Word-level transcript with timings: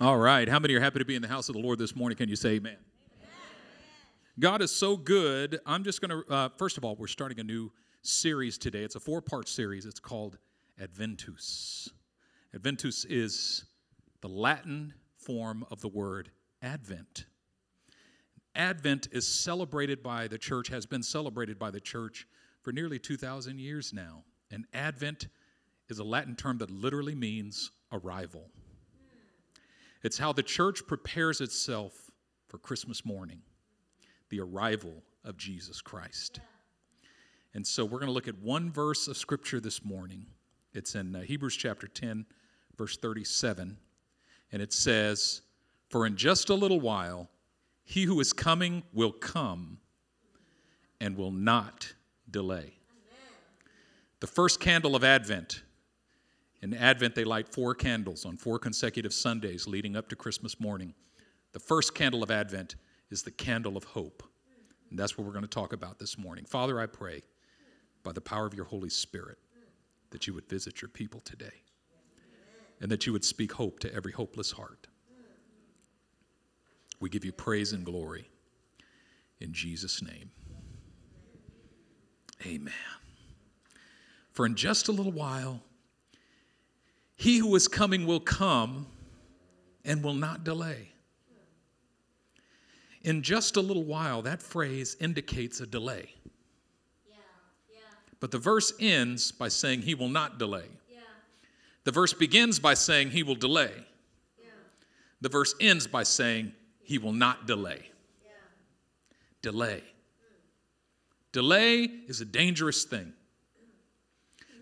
All 0.00 0.18
right. 0.18 0.48
How 0.48 0.58
many 0.58 0.74
are 0.74 0.80
happy 0.80 0.98
to 0.98 1.04
be 1.04 1.14
in 1.14 1.22
the 1.22 1.28
house 1.28 1.48
of 1.48 1.54
the 1.54 1.60
Lord 1.60 1.78
this 1.78 1.94
morning? 1.94 2.18
Can 2.18 2.28
you 2.28 2.34
say 2.34 2.54
amen? 2.54 2.78
God 4.40 4.60
is 4.60 4.72
so 4.72 4.96
good. 4.96 5.60
I'm 5.64 5.84
just 5.84 6.00
going 6.00 6.10
to, 6.10 6.32
uh, 6.32 6.48
first 6.58 6.76
of 6.76 6.84
all, 6.84 6.96
we're 6.96 7.06
starting 7.06 7.38
a 7.38 7.44
new 7.44 7.70
series 8.02 8.58
today. 8.58 8.82
It's 8.82 8.96
a 8.96 9.00
four 9.00 9.22
part 9.22 9.48
series. 9.48 9.86
It's 9.86 10.00
called 10.00 10.38
Adventus. 10.80 11.90
Adventus 12.52 13.04
is 13.04 13.66
the 14.20 14.28
Latin 14.28 14.94
form 15.16 15.64
of 15.70 15.80
the 15.80 15.88
word 15.88 16.32
Advent. 16.60 17.26
Advent 18.56 19.06
is 19.12 19.28
celebrated 19.28 20.02
by 20.02 20.26
the 20.26 20.38
church, 20.38 20.66
has 20.68 20.86
been 20.86 21.04
celebrated 21.04 21.56
by 21.56 21.70
the 21.70 21.80
church 21.80 22.26
for 22.62 22.72
nearly 22.72 22.98
2,000 22.98 23.60
years 23.60 23.92
now. 23.92 24.24
And 24.50 24.66
Advent 24.74 25.28
is 25.88 26.00
a 26.00 26.04
Latin 26.04 26.34
term 26.34 26.58
that 26.58 26.70
literally 26.70 27.14
means 27.14 27.70
arrival. 27.92 28.50
It's 30.04 30.18
how 30.18 30.34
the 30.34 30.42
church 30.42 30.86
prepares 30.86 31.40
itself 31.40 32.10
for 32.48 32.58
Christmas 32.58 33.06
morning, 33.06 33.40
the 34.28 34.38
arrival 34.38 35.02
of 35.24 35.38
Jesus 35.38 35.80
Christ. 35.80 36.40
And 37.54 37.66
so 37.66 37.86
we're 37.86 38.00
going 38.00 38.08
to 38.08 38.12
look 38.12 38.28
at 38.28 38.38
one 38.38 38.70
verse 38.70 39.08
of 39.08 39.16
scripture 39.16 39.60
this 39.60 39.82
morning. 39.82 40.26
It's 40.74 40.94
in 40.94 41.16
uh, 41.16 41.22
Hebrews 41.22 41.56
chapter 41.56 41.86
10, 41.86 42.26
verse 42.76 42.98
37. 42.98 43.78
And 44.52 44.60
it 44.60 44.74
says, 44.74 45.40
For 45.88 46.04
in 46.04 46.16
just 46.16 46.50
a 46.50 46.54
little 46.54 46.80
while, 46.80 47.30
he 47.82 48.04
who 48.04 48.20
is 48.20 48.34
coming 48.34 48.82
will 48.92 49.12
come 49.12 49.78
and 51.00 51.16
will 51.16 51.32
not 51.32 51.94
delay. 52.30 52.74
The 54.20 54.26
first 54.26 54.60
candle 54.60 54.96
of 54.96 55.02
Advent 55.02 55.62
in 56.64 56.72
Advent, 56.72 57.14
they 57.14 57.24
light 57.24 57.46
four 57.46 57.74
candles 57.74 58.24
on 58.24 58.38
four 58.38 58.58
consecutive 58.58 59.12
Sundays 59.12 59.68
leading 59.68 59.96
up 59.96 60.08
to 60.08 60.16
Christmas 60.16 60.58
morning. 60.58 60.94
The 61.52 61.60
first 61.60 61.94
candle 61.94 62.22
of 62.22 62.30
Advent 62.30 62.76
is 63.10 63.22
the 63.22 63.30
candle 63.30 63.76
of 63.76 63.84
hope. 63.84 64.22
And 64.88 64.98
that's 64.98 65.18
what 65.18 65.26
we're 65.26 65.34
going 65.34 65.44
to 65.44 65.48
talk 65.48 65.74
about 65.74 65.98
this 65.98 66.16
morning. 66.16 66.46
Father, 66.46 66.80
I 66.80 66.86
pray 66.86 67.20
by 68.02 68.12
the 68.12 68.22
power 68.22 68.46
of 68.46 68.54
your 68.54 68.64
Holy 68.64 68.88
Spirit 68.88 69.36
that 70.08 70.26
you 70.26 70.32
would 70.32 70.48
visit 70.48 70.80
your 70.80 70.88
people 70.88 71.20
today 71.20 71.52
and 72.80 72.90
that 72.90 73.04
you 73.04 73.12
would 73.12 73.26
speak 73.26 73.52
hope 73.52 73.78
to 73.80 73.94
every 73.94 74.12
hopeless 74.12 74.50
heart. 74.50 74.86
We 76.98 77.10
give 77.10 77.26
you 77.26 77.32
praise 77.32 77.74
and 77.74 77.84
glory 77.84 78.30
in 79.38 79.52
Jesus' 79.52 80.00
name. 80.00 80.30
Amen. 82.46 82.72
For 84.32 84.46
in 84.46 84.54
just 84.54 84.88
a 84.88 84.92
little 84.92 85.12
while, 85.12 85.60
he 87.16 87.38
who 87.38 87.54
is 87.54 87.68
coming 87.68 88.06
will 88.06 88.20
come 88.20 88.86
and 89.84 90.02
will 90.02 90.14
not 90.14 90.44
delay. 90.44 90.88
In 93.02 93.22
just 93.22 93.56
a 93.56 93.60
little 93.60 93.84
while, 93.84 94.22
that 94.22 94.42
phrase 94.42 94.96
indicates 94.98 95.60
a 95.60 95.66
delay. 95.66 96.08
But 98.20 98.30
the 98.30 98.38
verse 98.38 98.72
ends 98.80 99.32
by 99.32 99.48
saying 99.48 99.82
he 99.82 99.94
will 99.94 100.08
not 100.08 100.38
delay. 100.38 100.64
Yeah. 100.90 101.00
The 101.84 101.90
verse 101.90 102.14
begins 102.14 102.58
by 102.58 102.72
saying 102.72 103.10
he 103.10 103.22
will 103.22 103.34
delay. 103.34 103.72
The 105.20 105.28
verse 105.28 105.54
ends 105.60 105.86
by 105.86 106.04
saying 106.04 106.52
he 106.82 106.96
will 106.96 107.12
not 107.12 107.46
delay. 107.46 107.90
Delay. 109.42 109.82
Delay 111.32 111.82
is 112.08 112.22
a 112.22 112.24
dangerous 112.24 112.84
thing 112.84 113.12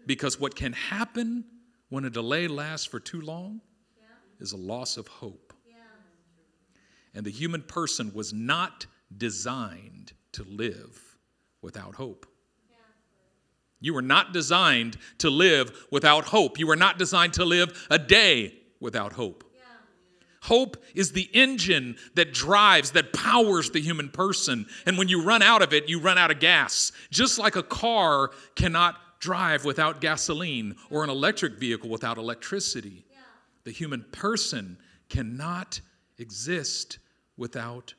because 0.06 0.40
what 0.40 0.56
can 0.56 0.72
happen 0.72 1.44
when 1.92 2.06
a 2.06 2.10
delay 2.10 2.48
lasts 2.48 2.86
for 2.86 2.98
too 2.98 3.20
long 3.20 3.60
yeah. 3.98 4.06
is 4.40 4.52
a 4.52 4.56
loss 4.56 4.96
of 4.96 5.06
hope. 5.06 5.52
Yeah. 5.68 5.74
And 7.14 7.26
the 7.26 7.30
human 7.30 7.60
person 7.60 8.14
was 8.14 8.32
not 8.32 8.86
designed 9.14 10.14
to 10.32 10.42
live 10.44 11.18
without 11.60 11.94
hope. 11.94 12.24
You 13.78 13.92
were 13.92 14.00
not 14.00 14.32
designed 14.32 14.96
to 15.18 15.28
live 15.28 15.86
without 15.90 16.24
hope. 16.24 16.58
You 16.58 16.68
were 16.68 16.76
not 16.76 16.98
designed 16.98 17.34
to 17.34 17.44
live 17.44 17.86
a 17.90 17.98
day 17.98 18.54
without 18.80 19.12
hope. 19.12 19.44
Hope 20.42 20.82
is 20.94 21.12
the 21.12 21.28
engine 21.32 21.96
that 22.14 22.34
drives, 22.34 22.90
that 22.92 23.12
powers 23.12 23.70
the 23.70 23.80
human 23.80 24.08
person. 24.08 24.66
And 24.86 24.98
when 24.98 25.08
you 25.08 25.22
run 25.22 25.40
out 25.40 25.62
of 25.62 25.72
it, 25.72 25.88
you 25.88 26.00
run 26.00 26.18
out 26.18 26.32
of 26.32 26.40
gas. 26.40 26.90
Just 27.12 27.38
like 27.38 27.54
a 27.54 27.62
car 27.62 28.32
cannot 28.56 28.96
drive 29.22 29.64
without 29.64 30.00
gasoline 30.00 30.74
or 30.90 31.04
an 31.04 31.08
electric 31.08 31.54
vehicle 31.54 31.88
without 31.88 32.18
electricity. 32.18 33.06
Yeah. 33.08 33.18
The 33.62 33.70
human 33.70 34.04
person 34.10 34.76
cannot 35.08 35.80
exist 36.18 36.98
without 37.36 37.94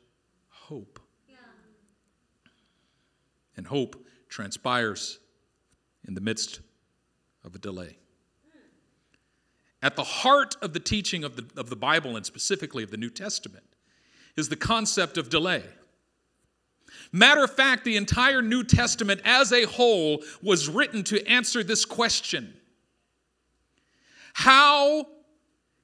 hope. 0.49 0.99
Yeah. 1.27 1.37
And 3.55 3.65
hope 3.65 4.05
transpires 4.27 5.19
in 6.05 6.13
the 6.13 6.21
midst 6.21 6.59
of 7.45 7.55
a 7.55 7.57
delay. 7.57 7.97
Hmm. 8.51 8.59
At 9.81 9.95
the 9.95 10.03
heart 10.03 10.57
of 10.61 10.73
the 10.73 10.79
teaching 10.81 11.23
of 11.23 11.37
the, 11.37 11.45
of 11.55 11.69
the 11.69 11.77
Bible 11.77 12.17
and 12.17 12.25
specifically 12.25 12.83
of 12.83 12.91
the 12.91 12.97
New 12.97 13.09
Testament 13.09 13.63
is 14.35 14.49
the 14.49 14.57
concept 14.57 15.17
of 15.17 15.29
delay. 15.29 15.63
Matter 17.11 17.43
of 17.43 17.55
fact, 17.55 17.85
the 17.85 17.95
entire 17.95 18.41
New 18.41 18.63
Testament 18.63 19.21
as 19.23 19.51
a 19.51 19.63
whole 19.63 20.23
was 20.41 20.67
written 20.67 21.03
to 21.05 21.25
answer 21.27 21.63
this 21.63 21.85
question 21.85 22.53
How 24.33 25.05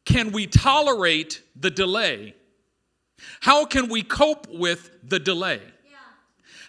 can 0.05 0.31
we 0.31 0.47
tolerate 0.47 1.43
the 1.55 1.69
delay? 1.69 2.35
How 3.41 3.65
can 3.65 3.89
we 3.89 4.01
cope 4.01 4.47
with 4.49 4.91
the 5.03 5.19
delay? 5.19 5.61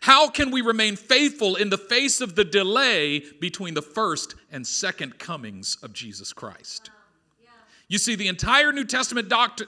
How 0.03 0.29
can 0.29 0.51
we 0.51 0.63
remain 0.63 0.97
faithful 0.97 1.57
in 1.57 1.69
the 1.69 1.79
face 1.79 2.23
of 2.23 2.35
the 2.35 2.45
delay 2.45 3.21
between 3.39 3.75
the 3.75 3.83
first 3.83 4.35
and 4.51 4.67
second 4.67 5.19
comings 5.19 5.77
of 5.83 5.93
Jesus 5.93 6.33
Christ? 6.33 6.91
You 7.91 7.99
see, 7.99 8.15
the 8.15 8.29
entire 8.29 8.73
New 8.73 8.85
Testament 8.85 9.29
doc- 9.29 9.61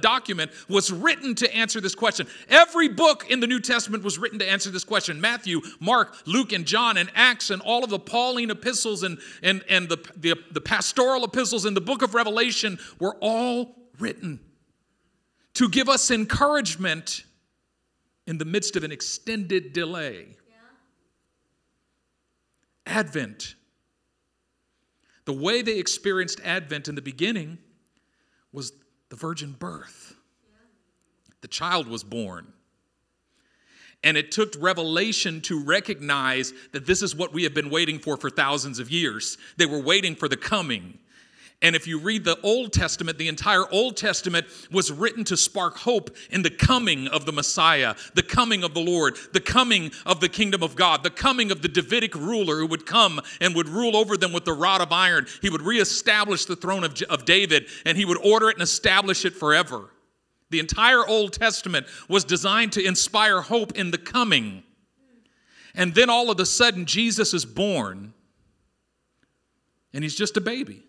document 0.00 0.50
was 0.66 0.90
written 0.90 1.34
to 1.34 1.54
answer 1.54 1.78
this 1.78 1.94
question. 1.94 2.26
Every 2.48 2.88
book 2.88 3.30
in 3.30 3.40
the 3.40 3.46
New 3.46 3.60
Testament 3.60 4.02
was 4.02 4.18
written 4.18 4.38
to 4.38 4.50
answer 4.50 4.70
this 4.70 4.82
question 4.82 5.20
Matthew, 5.20 5.60
Mark, 5.78 6.16
Luke, 6.24 6.52
and 6.52 6.64
John, 6.64 6.96
and 6.96 7.10
Acts, 7.14 7.50
and 7.50 7.60
all 7.60 7.84
of 7.84 7.90
the 7.90 7.98
Pauline 7.98 8.50
epistles 8.50 9.02
and, 9.02 9.18
and, 9.42 9.62
and 9.68 9.90
the, 9.90 9.98
the, 10.16 10.36
the 10.50 10.62
pastoral 10.62 11.22
epistles 11.22 11.66
in 11.66 11.74
the 11.74 11.82
book 11.82 12.00
of 12.00 12.14
Revelation 12.14 12.78
were 12.98 13.16
all 13.20 13.76
written 13.98 14.40
to 15.52 15.68
give 15.68 15.90
us 15.90 16.10
encouragement 16.10 17.24
in 18.26 18.38
the 18.38 18.46
midst 18.46 18.74
of 18.74 18.84
an 18.84 18.90
extended 18.90 19.74
delay. 19.74 20.28
Yeah. 20.48 20.54
Advent 22.86 23.54
the 25.24 25.32
way 25.32 25.62
they 25.62 25.78
experienced 25.78 26.40
Advent 26.44 26.88
in 26.88 26.94
the 26.94 27.02
beginning 27.02 27.58
was 28.52 28.72
the 29.10 29.16
virgin 29.16 29.52
birth. 29.58 30.14
The 31.40 31.48
child 31.48 31.86
was 31.86 32.04
born. 32.04 32.52
And 34.02 34.16
it 34.16 34.32
took 34.32 34.54
revelation 34.58 35.40
to 35.42 35.62
recognize 35.62 36.54
that 36.72 36.86
this 36.86 37.02
is 37.02 37.14
what 37.14 37.32
we 37.32 37.42
have 37.44 37.52
been 37.52 37.70
waiting 37.70 37.98
for 37.98 38.16
for 38.16 38.30
thousands 38.30 38.78
of 38.78 38.90
years. 38.90 39.36
They 39.58 39.66
were 39.66 39.80
waiting 39.80 40.14
for 40.14 40.26
the 40.26 40.38
coming. 40.38 40.98
And 41.62 41.76
if 41.76 41.86
you 41.86 41.98
read 41.98 42.24
the 42.24 42.40
Old 42.42 42.72
Testament, 42.72 43.18
the 43.18 43.28
entire 43.28 43.70
Old 43.70 43.96
Testament 43.96 44.46
was 44.70 44.90
written 44.90 45.24
to 45.24 45.36
spark 45.36 45.76
hope 45.76 46.16
in 46.30 46.40
the 46.40 46.50
coming 46.50 47.06
of 47.08 47.26
the 47.26 47.32
Messiah, 47.32 47.94
the 48.14 48.22
coming 48.22 48.64
of 48.64 48.72
the 48.72 48.80
Lord, 48.80 49.16
the 49.34 49.40
coming 49.40 49.90
of 50.06 50.20
the 50.20 50.28
kingdom 50.28 50.62
of 50.62 50.74
God, 50.74 51.02
the 51.02 51.10
coming 51.10 51.50
of 51.50 51.60
the 51.60 51.68
Davidic 51.68 52.14
ruler 52.14 52.56
who 52.56 52.66
would 52.68 52.86
come 52.86 53.20
and 53.42 53.54
would 53.54 53.68
rule 53.68 53.94
over 53.94 54.16
them 54.16 54.32
with 54.32 54.46
the 54.46 54.54
rod 54.54 54.80
of 54.80 54.90
iron. 54.90 55.26
He 55.42 55.50
would 55.50 55.60
reestablish 55.60 56.46
the 56.46 56.56
throne 56.56 56.82
of, 56.82 57.00
of 57.10 57.26
David 57.26 57.66
and 57.84 57.98
he 57.98 58.06
would 58.06 58.18
order 58.24 58.48
it 58.48 58.56
and 58.56 58.62
establish 58.62 59.26
it 59.26 59.34
forever. 59.34 59.90
The 60.48 60.60
entire 60.60 61.06
Old 61.06 61.34
Testament 61.34 61.86
was 62.08 62.24
designed 62.24 62.72
to 62.72 62.84
inspire 62.84 63.42
hope 63.42 63.72
in 63.72 63.90
the 63.90 63.98
coming. 63.98 64.62
And 65.74 65.94
then 65.94 66.08
all 66.08 66.30
of 66.30 66.40
a 66.40 66.46
sudden, 66.46 66.86
Jesus 66.86 67.34
is 67.34 67.44
born 67.44 68.14
and 69.92 70.02
he's 70.02 70.14
just 70.14 70.38
a 70.38 70.40
baby. 70.40 70.84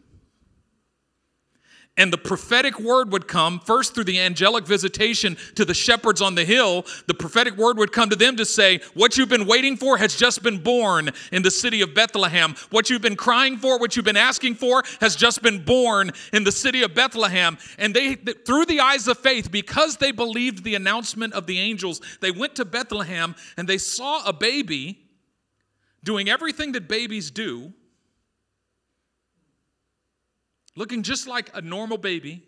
And 1.97 2.11
the 2.11 2.17
prophetic 2.17 2.79
word 2.79 3.11
would 3.11 3.27
come 3.27 3.59
first 3.59 3.93
through 3.93 4.05
the 4.05 4.19
angelic 4.19 4.65
visitation 4.65 5.35
to 5.55 5.65
the 5.65 5.73
shepherds 5.73 6.21
on 6.21 6.35
the 6.35 6.45
hill. 6.45 6.85
The 7.07 7.13
prophetic 7.13 7.57
word 7.57 7.77
would 7.77 7.91
come 7.91 8.09
to 8.09 8.15
them 8.15 8.37
to 8.37 8.45
say, 8.45 8.79
What 8.93 9.17
you've 9.17 9.27
been 9.27 9.45
waiting 9.45 9.75
for 9.75 9.97
has 9.97 10.15
just 10.15 10.41
been 10.41 10.59
born 10.59 11.09
in 11.33 11.41
the 11.41 11.51
city 11.51 11.81
of 11.81 11.93
Bethlehem. 11.93 12.55
What 12.69 12.89
you've 12.89 13.01
been 13.01 13.17
crying 13.17 13.57
for, 13.57 13.77
what 13.77 13.95
you've 13.95 14.05
been 14.05 14.15
asking 14.15 14.55
for, 14.55 14.83
has 15.01 15.17
just 15.17 15.41
been 15.41 15.65
born 15.65 16.11
in 16.31 16.45
the 16.45 16.51
city 16.51 16.81
of 16.81 16.95
Bethlehem. 16.95 17.57
And 17.77 17.93
they, 17.93 18.15
through 18.15 18.67
the 18.67 18.79
eyes 18.79 19.09
of 19.09 19.17
faith, 19.17 19.51
because 19.51 19.97
they 19.97 20.13
believed 20.13 20.63
the 20.63 20.75
announcement 20.75 21.33
of 21.33 21.45
the 21.45 21.59
angels, 21.59 21.99
they 22.21 22.31
went 22.31 22.55
to 22.55 22.63
Bethlehem 22.63 23.35
and 23.57 23.67
they 23.67 23.77
saw 23.77 24.25
a 24.25 24.31
baby 24.31 24.97
doing 26.05 26.29
everything 26.29 26.71
that 26.71 26.87
babies 26.87 27.31
do 27.31 27.73
looking 30.75 31.03
just 31.03 31.27
like 31.27 31.49
a 31.55 31.61
normal 31.61 31.97
baby, 31.97 32.43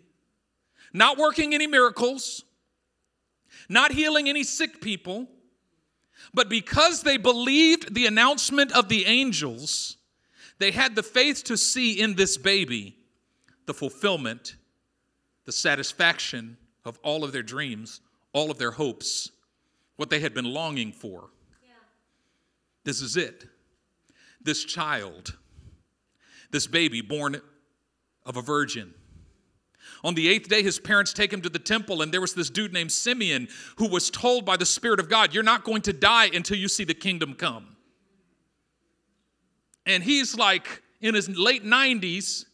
not 0.92 1.18
working 1.18 1.54
any 1.54 1.66
miracles, 1.66 2.44
not 3.68 3.92
healing 3.92 4.28
any 4.28 4.44
sick 4.44 4.80
people, 4.80 5.28
but 6.32 6.48
because 6.48 7.02
they 7.02 7.16
believed 7.16 7.94
the 7.94 8.06
announcement 8.06 8.72
of 8.72 8.88
the 8.88 9.04
angels, 9.06 9.96
they 10.58 10.70
had 10.70 10.94
the 10.94 11.02
faith 11.02 11.44
to 11.44 11.56
see 11.56 12.00
in 12.00 12.14
this 12.14 12.36
baby 12.36 12.96
the 13.66 13.74
fulfillment, 13.74 14.56
the 15.44 15.52
satisfaction 15.52 16.56
of 16.84 16.98
all 17.02 17.24
of 17.24 17.32
their 17.32 17.42
dreams, 17.42 18.00
all 18.32 18.50
of 18.50 18.58
their 18.58 18.72
hopes, 18.72 19.30
what 19.96 20.10
they 20.10 20.20
had 20.20 20.34
been 20.34 20.44
longing 20.44 20.92
for. 20.92 21.30
Yeah. 21.62 21.70
This 22.84 23.00
is 23.00 23.16
it. 23.16 23.44
This 24.40 24.64
child, 24.64 25.36
this 26.50 26.66
baby 26.66 27.00
born 27.00 27.40
of 28.26 28.36
a 28.36 28.42
virgin. 28.42 28.94
On 30.02 30.14
the 30.14 30.28
eighth 30.28 30.48
day, 30.48 30.62
his 30.62 30.78
parents 30.78 31.12
take 31.12 31.32
him 31.32 31.40
to 31.42 31.48
the 31.48 31.58
temple, 31.58 32.02
and 32.02 32.12
there 32.12 32.20
was 32.20 32.34
this 32.34 32.50
dude 32.50 32.72
named 32.72 32.92
Simeon 32.92 33.48
who 33.76 33.88
was 33.88 34.10
told 34.10 34.44
by 34.44 34.56
the 34.56 34.66
Spirit 34.66 35.00
of 35.00 35.08
God, 35.08 35.34
You're 35.34 35.42
not 35.42 35.64
going 35.64 35.82
to 35.82 35.92
die 35.92 36.26
until 36.26 36.58
you 36.58 36.68
see 36.68 36.84
the 36.84 36.94
kingdom 36.94 37.34
come. 37.34 37.76
And 39.86 40.02
he's 40.02 40.36
like 40.36 40.82
in 41.00 41.14
his 41.14 41.28
late 41.28 41.64
90s. 41.64 42.46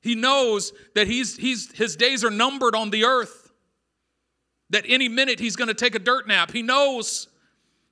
He 0.00 0.14
knows 0.14 0.72
that 0.94 1.06
he's, 1.06 1.36
he's, 1.36 1.72
his 1.72 1.96
days 1.96 2.24
are 2.24 2.30
numbered 2.30 2.74
on 2.74 2.90
the 2.90 3.04
earth, 3.04 3.50
that 4.70 4.84
any 4.86 5.08
minute 5.08 5.40
he's 5.40 5.56
going 5.56 5.68
to 5.68 5.74
take 5.74 5.94
a 5.94 5.98
dirt 5.98 6.28
nap. 6.28 6.52
He 6.52 6.62
knows 6.62 7.28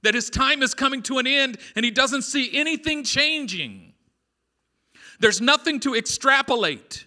that 0.03 0.15
his 0.15 0.31
time 0.31 0.63
is 0.63 0.73
coming 0.73 1.03
to 1.03 1.19
an 1.19 1.27
end 1.27 1.59
and 1.75 1.85
he 1.85 1.91
doesn't 1.91 2.23
see 2.23 2.57
anything 2.57 3.03
changing. 3.03 3.86
There's 5.21 5.41
nothing 5.41 5.81
to 5.81 5.95
extrapolate. 5.95 7.07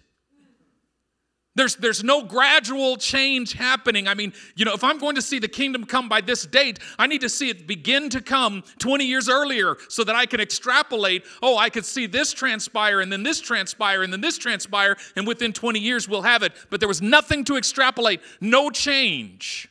There's, 1.56 1.74
there's 1.76 2.04
no 2.04 2.22
gradual 2.22 2.96
change 2.96 3.54
happening. 3.54 4.06
I 4.06 4.14
mean, 4.14 4.32
you 4.54 4.64
know, 4.64 4.72
if 4.72 4.84
I'm 4.84 4.98
going 4.98 5.16
to 5.16 5.22
see 5.22 5.40
the 5.40 5.48
kingdom 5.48 5.84
come 5.84 6.08
by 6.08 6.20
this 6.20 6.46
date, 6.46 6.78
I 6.96 7.08
need 7.08 7.22
to 7.22 7.28
see 7.28 7.50
it 7.50 7.66
begin 7.66 8.08
to 8.10 8.20
come 8.20 8.62
20 8.78 9.04
years 9.04 9.28
earlier 9.28 9.76
so 9.88 10.04
that 10.04 10.14
I 10.14 10.26
can 10.26 10.40
extrapolate. 10.40 11.24
Oh, 11.42 11.58
I 11.58 11.68
could 11.68 11.84
see 11.84 12.06
this 12.06 12.32
transpire 12.32 13.00
and 13.00 13.12
then 13.12 13.24
this 13.24 13.40
transpire 13.40 14.02
and 14.04 14.12
then 14.12 14.20
this 14.20 14.38
transpire, 14.38 14.96
and 15.16 15.26
within 15.26 15.52
20 15.52 15.80
years 15.80 16.08
we'll 16.08 16.22
have 16.22 16.44
it. 16.44 16.52
But 16.70 16.78
there 16.78 16.88
was 16.88 17.02
nothing 17.02 17.44
to 17.44 17.56
extrapolate, 17.56 18.20
no 18.40 18.70
change. 18.70 19.68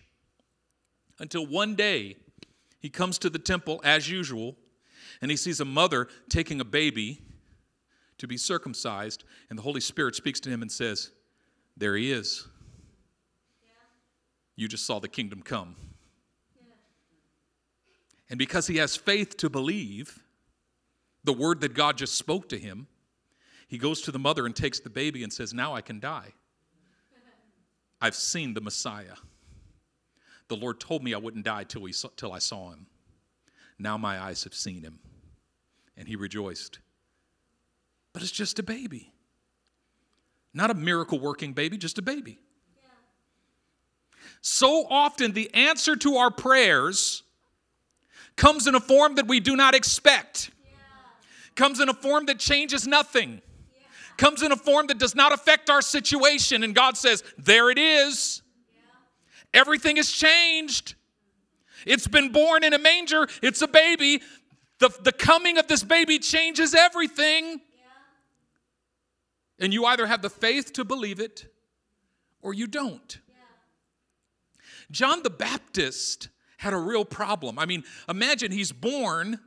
Until 1.18 1.48
one 1.48 1.76
day 1.76 2.18
he 2.80 2.90
comes 2.90 3.18
to 3.20 3.30
the 3.30 3.40
temple 3.40 3.80
as 3.86 4.10
usual 4.10 4.58
and 5.22 5.32
he 5.32 5.38
sees 5.38 5.60
a 5.62 5.66
mother 5.66 6.08
taking 6.30 6.60
a 6.60 6.66
baby 6.66 7.22
to 8.20 8.28
be 8.28 8.38
circumcised, 8.38 9.24
and 9.50 9.58
the 9.58 9.64
Holy 9.64 9.82
Spirit 9.82 10.16
speaks 10.16 10.40
to 10.42 10.50
him 10.50 10.62
and 10.62 10.72
says, 10.72 11.12
there 11.80 11.96
he 11.96 12.12
is. 12.12 12.46
You 14.56 14.68
just 14.68 14.86
saw 14.86 15.00
the 15.00 15.08
kingdom 15.08 15.42
come. 15.42 15.76
And 18.30 18.38
because 18.38 18.68
he 18.68 18.78
has 18.78 18.96
faith 18.96 19.38
to 19.38 19.50
believe 19.50 20.20
the 21.24 21.34
word 21.34 21.62
that 21.62 21.74
God 21.74 21.98
just 21.98 22.16
spoke 22.16 22.50
to 22.50 22.60
him, 22.60 22.88
he 23.68 23.78
goes 23.78 24.02
to 24.02 24.12
the 24.12 24.20
mother 24.20 24.46
and 24.46 24.56
takes 24.56 24.80
the 24.80 24.90
baby 24.90 25.24
and 25.24 25.32
says, 25.32 25.54
Now 25.54 25.74
I 25.74 25.82
can 25.82 26.00
die. 26.00 26.34
I've 28.02 28.16
seen 28.16 28.54
the 28.54 28.62
Messiah. 28.62 29.16
The 30.50 30.58
Lord 30.58 30.80
told 30.80 31.04
me 31.04 31.14
I 31.14 31.18
wouldn't 31.18 31.46
die 31.46 31.64
till, 31.64 31.82
we 31.82 31.94
saw, 31.94 32.10
till 32.16 32.34
I 32.34 32.40
saw 32.40 32.72
him. 32.72 32.88
Now 33.78 33.98
my 33.98 34.22
eyes 34.22 34.44
have 34.44 34.54
seen 34.54 34.84
him. 34.84 35.00
And 35.96 36.08
he 36.08 36.16
rejoiced. 36.16 36.80
But 38.14 38.22
it's 38.22 38.32
just 38.32 38.60
a 38.60 38.64
baby. 38.64 39.14
Not 40.54 40.72
a 40.72 40.74
miracle 40.74 41.20
working 41.20 41.54
baby, 41.54 41.78
just 41.78 41.98
a 41.98 42.02
baby. 42.02 42.40
So 44.42 44.86
often, 44.90 45.34
the 45.34 45.54
answer 45.54 45.96
to 45.98 46.16
our 46.16 46.32
prayers 46.32 47.24
comes 48.36 48.68
in 48.68 48.76
a 48.76 48.80
form 48.80 49.16
that 49.16 49.28
we 49.28 49.40
do 49.40 49.56
not 49.56 49.76
expect, 49.76 50.52
yeah. 50.64 50.72
comes 51.56 51.80
in 51.82 51.90
a 51.90 51.94
form 51.94 52.26
that 52.28 52.40
changes 52.40 52.88
nothing, 52.88 53.42
yeah. 53.76 53.82
comes 54.16 54.42
in 54.42 54.52
a 54.54 54.56
form 54.56 54.88
that 54.88 54.98
does 54.98 55.14
not 55.14 55.34
affect 55.34 55.70
our 55.70 55.82
situation. 55.82 56.64
And 56.64 56.74
God 56.74 56.96
says, 56.96 57.22
There 57.38 57.70
it 57.70 57.78
is. 57.78 58.42
Yeah. 58.74 59.60
Everything 59.60 59.98
has 59.98 60.10
changed. 60.10 60.96
It's 61.86 62.08
been 62.08 62.32
born 62.32 62.64
in 62.64 62.74
a 62.74 62.80
manger, 62.80 63.28
it's 63.42 63.62
a 63.62 63.68
baby. 63.68 64.22
The, 64.80 64.90
the 65.02 65.12
coming 65.12 65.58
of 65.58 65.68
this 65.68 65.84
baby 65.84 66.20
changes 66.20 66.74
everything. 66.74 67.60
And 69.60 69.74
you 69.74 69.86
either 69.86 70.08
have 70.08 70.22
the 70.22 70.30
faith 70.30 70.74
to 70.74 70.86
believe 70.86 71.20
it 71.20 71.48
or 72.42 72.54
you 72.54 72.68
don't. 72.68 73.20
John 74.92 75.22
the 75.24 75.30
Baptist 75.30 76.30
had 76.58 76.74
a 76.74 76.78
real 76.78 77.06
problem. 77.06 77.60
I 77.60 77.66
mean, 77.66 77.84
imagine 78.08 78.52
he's 78.52 78.72
born, 78.72 79.40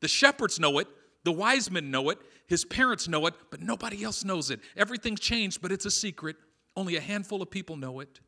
the 0.00 0.08
shepherds 0.08 0.60
know 0.60 0.78
it, 0.78 0.88
the 1.24 1.32
wise 1.32 1.70
men 1.70 1.90
know 1.90 2.10
it, 2.10 2.18
his 2.46 2.64
parents 2.64 3.08
know 3.08 3.26
it, 3.26 3.34
but 3.50 3.60
nobody 3.60 4.02
else 4.02 4.24
knows 4.24 4.50
it. 4.50 4.60
Everything's 4.76 5.20
changed, 5.20 5.60
but 5.60 5.70
it's 5.70 5.84
a 5.84 5.90
secret. 5.90 6.36
Only 6.76 6.96
a 6.96 7.00
handful 7.00 7.42
of 7.42 7.50
people 7.50 7.76
know 7.76 8.00
it. 8.00 8.20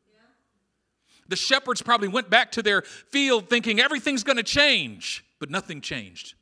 The 1.28 1.36
shepherds 1.36 1.80
probably 1.80 2.08
went 2.08 2.28
back 2.28 2.52
to 2.52 2.62
their 2.62 2.82
field 2.82 3.48
thinking 3.48 3.80
everything's 3.80 4.24
going 4.24 4.36
to 4.36 4.42
change, 4.42 5.24
but 5.38 5.50
nothing 5.50 5.80
changed. 5.80 6.34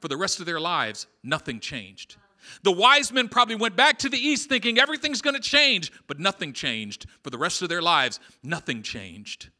For 0.00 0.08
the 0.08 0.16
rest 0.16 0.38
of 0.38 0.46
their 0.46 0.60
lives, 0.60 1.06
nothing 1.24 1.58
changed. 1.58 2.16
The 2.62 2.72
wise 2.72 3.12
men 3.12 3.28
probably 3.28 3.56
went 3.56 3.76
back 3.76 3.98
to 4.00 4.08
the 4.08 4.18
east 4.18 4.48
thinking 4.48 4.78
everything's 4.78 5.22
going 5.22 5.34
to 5.34 5.40
change, 5.40 5.92
but 6.06 6.18
nothing 6.18 6.52
changed. 6.52 7.06
For 7.22 7.30
the 7.30 7.38
rest 7.38 7.62
of 7.62 7.68
their 7.68 7.82
lives, 7.82 8.20
nothing 8.42 8.82
changed. 8.82 9.50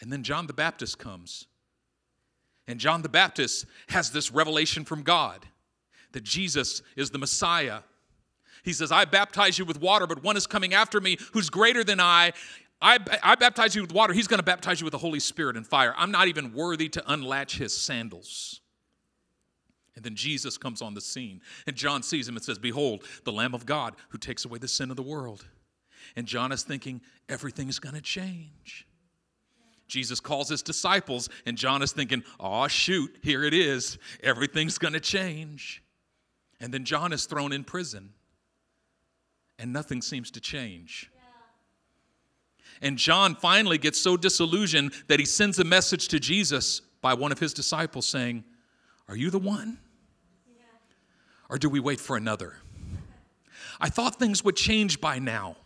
And 0.00 0.12
then 0.12 0.22
John 0.22 0.46
the 0.46 0.52
Baptist 0.52 0.98
comes. 0.98 1.46
And 2.68 2.80
John 2.80 3.02
the 3.02 3.08
Baptist 3.08 3.66
has 3.88 4.10
this 4.10 4.32
revelation 4.32 4.84
from 4.84 5.02
God 5.02 5.46
that 6.12 6.24
Jesus 6.24 6.82
is 6.96 7.10
the 7.10 7.18
Messiah. 7.18 7.80
He 8.62 8.72
says, 8.72 8.90
I 8.90 9.04
baptize 9.04 9.58
you 9.58 9.64
with 9.64 9.80
water, 9.80 10.06
but 10.06 10.22
one 10.22 10.36
is 10.36 10.46
coming 10.46 10.74
after 10.74 11.00
me 11.00 11.18
who's 11.32 11.50
greater 11.50 11.84
than 11.84 12.00
I. 12.00 12.32
I, 12.80 12.98
I 13.22 13.34
baptize 13.36 13.74
you 13.74 13.82
with 13.82 13.92
water. 13.92 14.12
He's 14.12 14.26
going 14.26 14.38
to 14.38 14.44
baptize 14.44 14.80
you 14.80 14.84
with 14.84 14.92
the 14.92 14.98
Holy 14.98 15.20
Spirit 15.20 15.56
and 15.56 15.66
fire. 15.66 15.94
I'm 15.96 16.10
not 16.10 16.28
even 16.28 16.52
worthy 16.52 16.88
to 16.90 17.12
unlatch 17.12 17.58
his 17.58 17.76
sandals. 17.76 18.60
And 19.96 20.04
then 20.04 20.14
Jesus 20.14 20.58
comes 20.58 20.82
on 20.82 20.94
the 20.94 21.00
scene, 21.00 21.40
and 21.66 21.74
John 21.74 22.02
sees 22.02 22.28
him 22.28 22.36
and 22.36 22.44
says, 22.44 22.58
Behold, 22.58 23.04
the 23.24 23.32
Lamb 23.32 23.54
of 23.54 23.64
God 23.64 23.94
who 24.10 24.18
takes 24.18 24.44
away 24.44 24.58
the 24.58 24.68
sin 24.68 24.90
of 24.90 24.96
the 24.96 25.02
world. 25.02 25.46
And 26.14 26.26
John 26.26 26.52
is 26.52 26.62
thinking, 26.62 27.00
everything's 27.28 27.78
going 27.78 27.94
to 27.94 28.02
change. 28.02 28.86
Jesus 29.88 30.20
calls 30.20 30.48
his 30.48 30.62
disciples, 30.62 31.28
and 31.46 31.56
John 31.56 31.82
is 31.82 31.92
thinking, 31.92 32.24
oh, 32.38 32.68
shoot, 32.68 33.16
here 33.22 33.44
it 33.44 33.54
is. 33.54 33.98
Everything's 34.22 34.78
going 34.78 34.94
to 34.94 35.00
change. 35.00 35.82
And 36.60 36.72
then 36.72 36.84
John 36.84 37.12
is 37.12 37.26
thrown 37.26 37.52
in 37.52 37.64
prison, 37.64 38.12
and 39.58 39.72
nothing 39.72 40.02
seems 40.02 40.30
to 40.32 40.40
change. 40.40 41.10
And 42.82 42.98
John 42.98 43.34
finally 43.36 43.78
gets 43.78 44.00
so 44.00 44.16
disillusioned 44.16 44.92
that 45.08 45.20
he 45.20 45.26
sends 45.26 45.58
a 45.58 45.64
message 45.64 46.08
to 46.08 46.20
Jesus 46.20 46.80
by 47.00 47.14
one 47.14 47.32
of 47.32 47.38
his 47.38 47.54
disciples 47.54 48.06
saying, 48.06 48.44
Are 49.08 49.16
you 49.16 49.30
the 49.30 49.38
one? 49.38 49.78
Or 51.48 51.58
do 51.58 51.68
we 51.68 51.80
wait 51.80 52.00
for 52.00 52.16
another? 52.16 52.54
I 53.80 53.88
thought 53.88 54.18
things 54.18 54.44
would 54.44 54.56
change 54.56 55.00
by 55.00 55.18
now. 55.18 55.56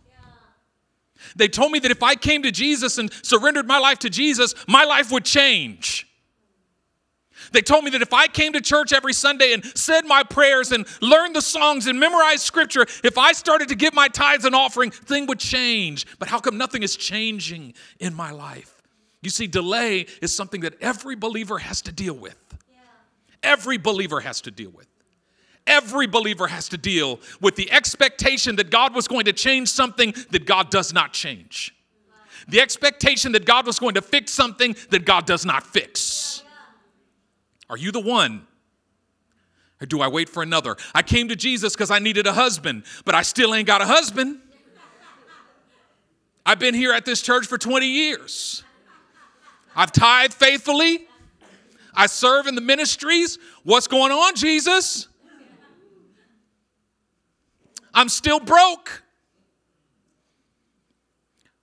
They 1.37 1.49
told 1.49 1.73
me 1.73 1.79
that 1.81 1.91
if 1.91 2.03
I 2.03 2.15
came 2.15 2.43
to 2.43 2.51
Jesus 2.51 2.99
and 2.99 3.13
surrendered 3.23 3.67
my 3.67 3.79
life 3.79 3.99
to 4.01 4.11
Jesus, 4.11 4.55
my 4.67 4.85
life 4.85 5.13
would 5.13 5.25
change. 5.25 6.07
They 7.53 7.63
told 7.63 7.85
me 7.85 7.91
that 7.91 8.03
if 8.03 8.13
I 8.13 8.27
came 8.27 8.53
to 8.53 8.61
church 8.61 8.93
every 8.93 9.13
Sunday 9.13 9.53
and 9.53 9.65
said 9.77 10.05
my 10.05 10.23
prayers 10.23 10.73
and 10.73 10.87
learned 11.01 11.35
the 11.35 11.43
songs 11.43 11.87
and 11.87 11.99
memorized 11.99 12.43
scripture, 12.43 12.83
if 13.03 13.19
I 13.19 13.33
started 13.33 13.69
to 13.69 13.75
give 13.75 13.95
my 13.95 14.09
tithes 14.09 14.45
and 14.45 14.55
offering, 14.55 14.91
thing 14.91 15.27
would 15.27 15.39
change. 15.39 16.07
But 16.19 16.29
how 16.29 16.39
come 16.39 16.59
nothing 16.59 16.83
is 16.83 16.97
changing 16.97 17.75
in 17.99 18.15
my 18.15 18.31
life? 18.31 18.83
You 19.23 19.31
see, 19.31 19.47
delay 19.47 20.07
is 20.23 20.35
something 20.35 20.63
that 20.63 20.81
every 20.81 21.17
believer 21.17 21.59
has 21.59 21.83
to 21.83 21.93
deal 21.93 22.15
with. 22.15 22.37
Yeah. 22.71 22.79
Every 23.43 23.79
believer 23.79 24.21
has 24.21 24.41
to 24.43 24.51
deal 24.51 24.71
with. 24.71 24.87
Every 25.71 26.09
believer 26.09 26.49
has 26.49 26.69
to 26.71 26.77
deal 26.77 27.21
with 27.41 27.55
the 27.55 27.71
expectation 27.71 28.57
that 28.57 28.71
God 28.71 28.93
was 28.93 29.07
going 29.07 29.27
to 29.27 29.33
change 29.33 29.69
something 29.69 30.12
that 30.33 30.45
God 30.45 30.69
does 30.69 30.93
not 30.93 31.12
change. 31.12 31.73
The 32.49 32.61
expectation 32.61 33.31
that 33.33 33.45
God 33.45 33.67
was 33.67 33.79
going 33.79 33.95
to 33.95 34.03
fix 34.03 34.33
something 34.33 34.75
that 34.91 35.05
God 35.05 35.27
does 35.27 35.47
not 35.47 35.65
fix. 35.65 36.43
Are 37.69 37.77
you 37.77 37.93
the 37.93 38.00
one? 38.00 38.49
Or 39.81 39.87
do 39.87 40.00
I 40.00 40.09
wait 40.09 40.29
for 40.29 40.43
another? 40.43 40.77
I 40.93 41.03
came 41.03 41.29
to 41.29 41.37
Jesus 41.37 41.75
because 41.75 41.93
I 41.93 42.00
needed 42.00 42.27
a 42.27 42.33
husband, 42.33 42.83
but 43.05 43.15
I 43.15 43.23
still 43.23 43.55
ain't 43.55 43.69
got 43.69 43.81
a 43.81 43.87
husband. 43.87 44.41
I've 46.45 46.59
been 46.59 46.75
here 46.75 46.93
at 46.93 47.05
this 47.05 47.23
church 47.23 47.47
for 47.47 47.59
20 47.59 47.87
years. 47.87 48.65
I've 49.77 49.93
tithed 49.93 50.35
faithfully. 50.35 51.07
I 51.95 52.07
serve 52.07 52.49
in 52.49 52.57
the 52.57 52.61
ministries. 52.61 53.39
What's 53.62 53.87
going 53.87 54.11
on, 54.11 54.35
Jesus? 54.35 55.07
I'm 57.95 58.09
still 58.09 58.41
broke. 58.41 59.03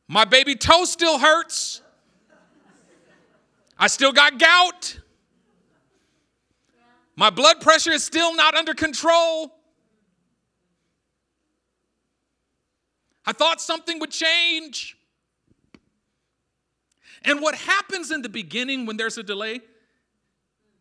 My 0.07 0.25
baby 0.25 0.55
toe 0.55 0.85
still 0.85 1.19
hurts. 1.19 1.81
I 3.77 3.87
still 3.87 4.11
got 4.11 4.39
gout. 4.39 4.99
My 7.15 7.29
blood 7.29 7.61
pressure 7.61 7.91
is 7.91 8.03
still 8.03 8.35
not 8.35 8.55
under 8.55 8.73
control. 8.73 9.51
I 13.25 13.33
thought 13.33 13.59
something 13.59 13.99
would 13.99 14.11
change. 14.11 14.97
And 17.23 17.41
what 17.41 17.55
happens 17.55 18.11
in 18.11 18.21
the 18.21 18.29
beginning 18.29 18.85
when 18.85 18.95
there's 18.95 19.17
a 19.17 19.23
delay, 19.23 19.59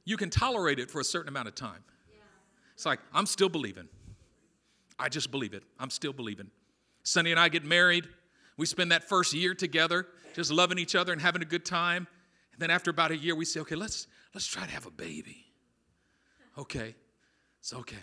you 0.04 0.16
can 0.16 0.30
tolerate 0.30 0.78
it 0.78 0.90
for 0.90 1.00
a 1.00 1.04
certain 1.04 1.28
amount 1.28 1.48
of 1.48 1.54
time. 1.54 1.82
It's 2.74 2.86
like, 2.86 3.00
I'm 3.12 3.26
still 3.26 3.48
believing. 3.48 3.88
I 4.98 5.08
just 5.08 5.30
believe 5.30 5.54
it. 5.54 5.62
I'm 5.78 5.90
still 5.90 6.12
believing. 6.12 6.50
Sonny 7.02 7.30
and 7.30 7.40
I 7.40 7.48
get 7.48 7.64
married. 7.64 8.08
We 8.56 8.66
spend 8.66 8.90
that 8.92 9.04
first 9.04 9.34
year 9.34 9.54
together, 9.54 10.06
just 10.34 10.50
loving 10.50 10.78
each 10.78 10.94
other 10.94 11.12
and 11.12 11.20
having 11.20 11.42
a 11.42 11.46
good 11.46 11.64
time. 11.64 12.06
And 12.52 12.60
then 12.60 12.70
after 12.70 12.90
about 12.90 13.10
a 13.10 13.16
year, 13.16 13.34
we 13.34 13.44
say, 13.44 13.60
okay, 13.60 13.74
let's 13.74 14.06
let's 14.34 14.46
try 14.46 14.64
to 14.64 14.70
have 14.70 14.86
a 14.86 14.90
baby. 14.90 15.44
Okay, 16.58 16.94
it's 17.60 17.74
okay. 17.74 17.96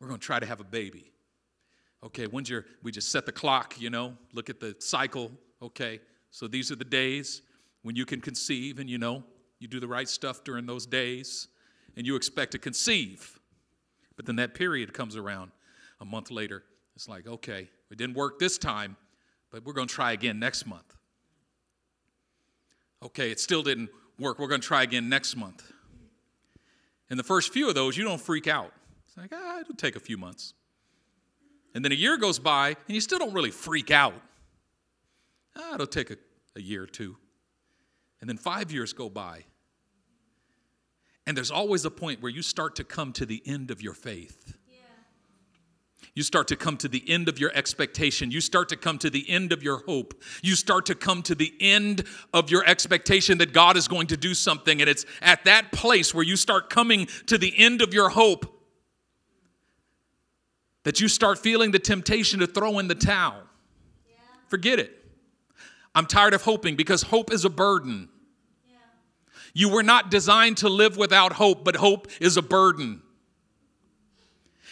We're 0.00 0.08
to 0.08 0.18
try 0.18 0.40
to 0.40 0.46
have 0.46 0.60
a 0.60 0.64
baby. 0.64 1.12
Okay, 2.02 2.26
when's 2.26 2.50
your, 2.50 2.66
we 2.82 2.92
just 2.92 3.10
set 3.10 3.24
the 3.24 3.32
clock, 3.32 3.80
you 3.80 3.88
know, 3.88 4.14
look 4.34 4.50
at 4.50 4.60
the 4.60 4.76
cycle. 4.78 5.30
Okay, 5.62 6.00
so 6.30 6.46
these 6.46 6.70
are 6.70 6.76
the 6.76 6.84
days 6.84 7.40
when 7.82 7.96
you 7.96 8.04
can 8.04 8.20
conceive 8.20 8.78
and 8.78 8.90
you 8.90 8.98
know, 8.98 9.24
you 9.58 9.68
do 9.68 9.80
the 9.80 9.88
right 9.88 10.08
stuff 10.08 10.44
during 10.44 10.66
those 10.66 10.84
days 10.84 11.48
and 11.96 12.06
you 12.06 12.16
expect 12.16 12.52
to 12.52 12.58
conceive. 12.58 13.38
But 14.16 14.26
then 14.26 14.36
that 14.36 14.54
period 14.54 14.92
comes 14.92 15.16
around 15.16 15.52
a 16.04 16.06
month 16.06 16.30
later. 16.30 16.62
It's 16.94 17.08
like, 17.08 17.26
okay, 17.26 17.68
it 17.90 17.98
didn't 17.98 18.14
work 18.14 18.38
this 18.38 18.58
time, 18.58 18.96
but 19.50 19.64
we're 19.64 19.72
going 19.72 19.88
to 19.88 19.94
try 19.94 20.12
again 20.12 20.38
next 20.38 20.66
month. 20.66 20.94
Okay, 23.02 23.30
it 23.30 23.40
still 23.40 23.62
didn't 23.62 23.90
work. 24.18 24.38
We're 24.38 24.48
going 24.48 24.60
to 24.60 24.66
try 24.66 24.82
again 24.82 25.08
next 25.08 25.36
month. 25.36 25.72
In 27.10 27.16
the 27.16 27.24
first 27.24 27.52
few 27.52 27.68
of 27.68 27.74
those, 27.74 27.96
you 27.96 28.04
don't 28.04 28.20
freak 28.20 28.46
out. 28.46 28.72
It's 29.06 29.16
like, 29.16 29.32
ah, 29.32 29.60
it'll 29.60 29.74
take 29.74 29.96
a 29.96 30.00
few 30.00 30.16
months. 30.16 30.54
And 31.74 31.84
then 31.84 31.90
a 31.90 31.96
year 31.96 32.16
goes 32.16 32.38
by, 32.38 32.68
and 32.68 32.94
you 32.94 33.00
still 33.00 33.18
don't 33.18 33.34
really 33.34 33.50
freak 33.50 33.90
out. 33.90 34.14
Ah, 35.56 35.74
it'll 35.74 35.86
take 35.86 36.10
a, 36.10 36.16
a 36.56 36.60
year 36.60 36.82
or 36.82 36.86
two. 36.86 37.16
And 38.20 38.28
then 38.28 38.36
five 38.36 38.70
years 38.70 38.92
go 38.92 39.08
by. 39.08 39.44
And 41.26 41.36
there's 41.36 41.50
always 41.50 41.84
a 41.84 41.90
point 41.90 42.22
where 42.22 42.30
you 42.30 42.42
start 42.42 42.76
to 42.76 42.84
come 42.84 43.12
to 43.14 43.26
the 43.26 43.42
end 43.46 43.70
of 43.70 43.82
your 43.82 43.94
faith. 43.94 44.56
You 46.14 46.22
start 46.22 46.46
to 46.48 46.56
come 46.56 46.76
to 46.76 46.86
the 46.86 47.02
end 47.08 47.28
of 47.28 47.40
your 47.40 47.50
expectation. 47.54 48.30
You 48.30 48.40
start 48.40 48.68
to 48.68 48.76
come 48.76 48.98
to 48.98 49.10
the 49.10 49.28
end 49.28 49.52
of 49.52 49.64
your 49.64 49.78
hope. 49.78 50.22
You 50.42 50.54
start 50.54 50.86
to 50.86 50.94
come 50.94 51.22
to 51.22 51.34
the 51.34 51.52
end 51.60 52.04
of 52.32 52.50
your 52.52 52.64
expectation 52.64 53.38
that 53.38 53.52
God 53.52 53.76
is 53.76 53.88
going 53.88 54.06
to 54.08 54.16
do 54.16 54.32
something. 54.32 54.80
And 54.80 54.88
it's 54.88 55.04
at 55.20 55.44
that 55.44 55.72
place 55.72 56.14
where 56.14 56.24
you 56.24 56.36
start 56.36 56.70
coming 56.70 57.08
to 57.26 57.36
the 57.36 57.52
end 57.58 57.82
of 57.82 57.92
your 57.92 58.10
hope 58.10 58.46
that 60.84 61.00
you 61.00 61.08
start 61.08 61.38
feeling 61.38 61.72
the 61.72 61.80
temptation 61.80 62.38
to 62.38 62.46
throw 62.46 62.78
in 62.78 62.86
the 62.86 62.94
towel. 62.94 63.42
Yeah. 64.06 64.14
Forget 64.46 64.78
it. 64.78 64.92
I'm 65.96 66.06
tired 66.06 66.34
of 66.34 66.42
hoping 66.42 66.76
because 66.76 67.02
hope 67.02 67.32
is 67.32 67.44
a 67.44 67.50
burden. 67.50 68.08
Yeah. 68.68 68.76
You 69.52 69.68
were 69.68 69.82
not 69.82 70.12
designed 70.12 70.58
to 70.58 70.68
live 70.68 70.96
without 70.96 71.32
hope, 71.32 71.64
but 71.64 71.74
hope 71.74 72.06
is 72.20 72.36
a 72.36 72.42
burden 72.42 73.02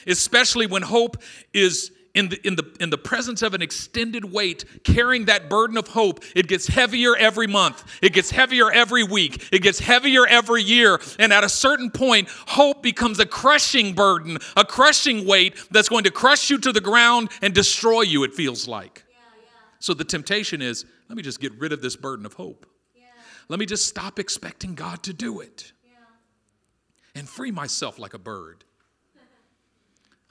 especially 0.06 0.66
when 0.66 0.82
hope 0.82 1.22
is 1.52 1.90
in 2.14 2.28
the, 2.28 2.46
in, 2.46 2.56
the, 2.56 2.76
in 2.80 2.90
the 2.90 2.98
presence 2.98 3.42
of 3.42 3.54
an 3.54 3.62
extended 3.62 4.24
weight, 4.24 4.64
carrying 4.84 5.26
that 5.26 5.48
burden 5.48 5.78
of 5.78 5.88
hope, 5.88 6.22
it 6.36 6.46
gets 6.46 6.66
heavier 6.66 7.16
every 7.16 7.46
month. 7.46 7.84
It 8.02 8.12
gets 8.12 8.30
heavier 8.30 8.70
every 8.70 9.02
week. 9.02 9.48
It 9.50 9.62
gets 9.62 9.78
heavier 9.78 10.26
every 10.26 10.62
year. 10.62 11.00
And 11.18 11.32
at 11.32 11.42
a 11.44 11.48
certain 11.48 11.90
point, 11.90 12.28
hope 12.28 12.82
becomes 12.82 13.18
a 13.18 13.26
crushing 13.26 13.94
burden, 13.94 14.38
a 14.56 14.64
crushing 14.64 15.26
weight 15.26 15.56
that's 15.70 15.88
going 15.88 16.04
to 16.04 16.10
crush 16.10 16.50
you 16.50 16.58
to 16.58 16.72
the 16.72 16.80
ground 16.80 17.30
and 17.40 17.54
destroy 17.54 18.02
you, 18.02 18.24
it 18.24 18.34
feels 18.34 18.68
like. 18.68 19.04
Yeah, 19.08 19.16
yeah. 19.40 19.48
So 19.78 19.94
the 19.94 20.04
temptation 20.04 20.60
is 20.60 20.84
let 21.08 21.16
me 21.16 21.22
just 21.22 21.40
get 21.40 21.58
rid 21.58 21.72
of 21.72 21.80
this 21.80 21.96
burden 21.96 22.26
of 22.26 22.34
hope. 22.34 22.66
Yeah. 22.94 23.04
Let 23.48 23.58
me 23.58 23.66
just 23.66 23.86
stop 23.86 24.18
expecting 24.18 24.74
God 24.74 25.02
to 25.04 25.14
do 25.14 25.40
it 25.40 25.72
and 27.14 27.28
free 27.28 27.50
myself 27.50 27.98
like 27.98 28.14
a 28.14 28.18
bird. 28.18 28.64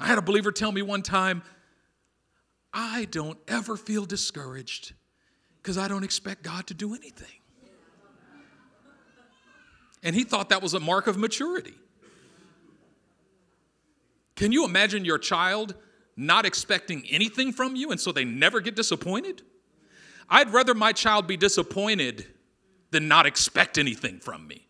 I 0.02 0.08
had 0.08 0.18
a 0.18 0.22
believer 0.22 0.52
tell 0.52 0.72
me 0.72 0.82
one 0.82 1.04
time, 1.04 1.44
I 2.74 3.06
don't 3.12 3.38
ever 3.48 3.78
feel 3.78 4.06
discouraged 4.06 4.94
because 5.62 5.78
I 5.78 5.88
don't 5.88 6.04
expect 6.04 6.42
God 6.42 6.66
to 6.68 6.74
do 6.74 6.96
anything. 6.96 7.28
And 10.02 10.16
he 10.16 10.24
thought 10.24 10.50
that 10.50 10.64
was 10.64 10.74
a 10.74 10.80
mark 10.80 11.06
of 11.06 11.18
maturity. 11.18 11.76
Can 14.36 14.52
you 14.52 14.66
imagine 14.66 15.06
your 15.06 15.20
child 15.20 15.76
not 16.18 16.48
expecting 16.48 17.06
anything 17.12 17.54
from 17.54 17.76
you 17.76 17.92
and 17.92 18.00
so 18.00 18.12
they 18.12 18.26
never 18.26 18.60
get 18.60 18.76
disappointed? 18.76 19.44
I'd 20.28 20.52
rather 20.52 20.74
my 20.74 20.94
child 20.94 21.28
be 21.28 21.38
disappointed 21.38 22.26
than 22.90 23.08
not 23.08 23.28
expect 23.28 23.78
anything 23.78 24.20
from 24.20 24.48
me. 24.48 24.66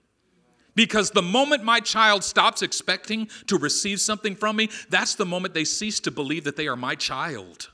Because 0.76 1.12
the 1.12 1.22
moment 1.22 1.64
my 1.64 1.80
child 1.80 2.24
stops 2.24 2.62
expecting 2.62 3.28
to 3.48 3.58
receive 3.58 4.00
something 4.00 4.36
from 4.36 4.56
me, 4.56 4.70
that's 4.90 5.16
the 5.16 5.26
moment 5.26 5.54
they 5.54 5.66
cease 5.66 6.00
to 6.02 6.12
believe 6.12 6.46
that 6.46 6.56
they 6.56 6.68
are 6.68 6.78
my 6.78 6.96
child. 6.96 7.70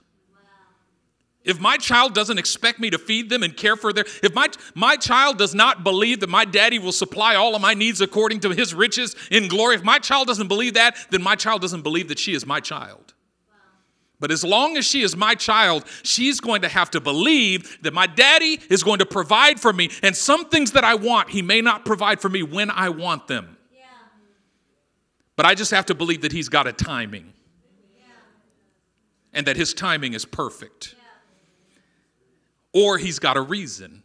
If 1.47 1.61
my 1.61 1.77
child 1.77 2.13
doesn't 2.13 2.37
expect 2.37 2.77
me 2.77 2.89
to 2.89 2.97
feed 2.97 3.29
them 3.29 3.41
and 3.41 3.55
care 3.55 3.77
for 3.77 3.93
their, 3.93 4.03
if 4.21 4.35
my, 4.35 4.49
my 4.75 4.97
child 4.97 5.37
does 5.37 5.55
not 5.55 5.81
believe 5.81 6.19
that 6.19 6.29
my 6.29 6.43
daddy 6.43 6.77
will 6.77 6.91
supply 6.91 7.35
all 7.35 7.55
of 7.55 7.61
my 7.61 7.73
needs 7.73 8.01
according 8.01 8.41
to 8.41 8.49
his 8.49 8.73
riches 8.73 9.15
in 9.31 9.47
glory, 9.47 9.75
if 9.75 9.83
my 9.83 9.97
child 9.97 10.27
doesn't 10.27 10.49
believe 10.49 10.73
that, 10.73 10.97
then 11.09 11.23
my 11.23 11.35
child 11.35 11.61
doesn't 11.61 11.83
believe 11.83 12.09
that 12.09 12.19
she 12.19 12.33
is 12.33 12.45
my 12.45 12.59
child. 12.59 13.06
But 14.19 14.31
as 14.31 14.43
long 14.43 14.77
as 14.77 14.85
she 14.85 15.03
is 15.03 15.15
my 15.15 15.35
child, 15.35 15.85
she's 16.01 16.39
going 16.39 16.63
to 16.63 16.67
have 16.67 16.89
to 16.91 16.99
believe 16.99 17.77
that 17.83 17.93
my 17.93 18.07
daddy 18.07 18.59
is 18.69 18.83
going 18.83 18.99
to 18.99 19.05
provide 19.05 19.59
for 19.59 19.71
me. 19.71 19.91
And 20.01 20.15
some 20.15 20.45
things 20.49 20.71
that 20.71 20.83
I 20.83 20.95
want, 20.95 21.29
he 21.29 21.41
may 21.41 21.61
not 21.61 21.85
provide 21.85 22.19
for 22.19 22.29
me 22.29 22.41
when 22.41 22.71
I 22.71 22.89
want 22.89 23.27
them. 23.27 23.57
Yeah. 23.75 23.83
But 25.35 25.45
I 25.45 25.53
just 25.53 25.69
have 25.71 25.85
to 25.87 25.95
believe 25.95 26.21
that 26.21 26.31
he's 26.31 26.49
got 26.49 26.65
a 26.65 26.73
timing 26.73 27.31
yeah. 27.95 28.05
and 29.33 29.45
that 29.45 29.55
his 29.55 29.75
timing 29.75 30.13
is 30.13 30.25
perfect. 30.25 30.95
Yeah. 32.73 32.81
Or 32.81 32.97
he's 32.97 33.19
got 33.19 33.37
a 33.37 33.41
reason, 33.41 34.01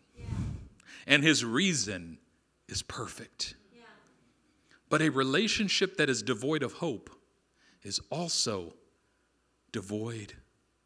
and 1.06 1.22
his 1.22 1.42
reason 1.42 2.18
is 2.68 2.82
perfect. 2.82 3.54
But 4.90 5.00
a 5.00 5.08
relationship 5.08 5.96
that 5.96 6.10
is 6.10 6.22
devoid 6.22 6.62
of 6.62 6.74
hope 6.74 7.08
is 7.82 7.98
also 8.10 8.74
devoid 9.72 10.34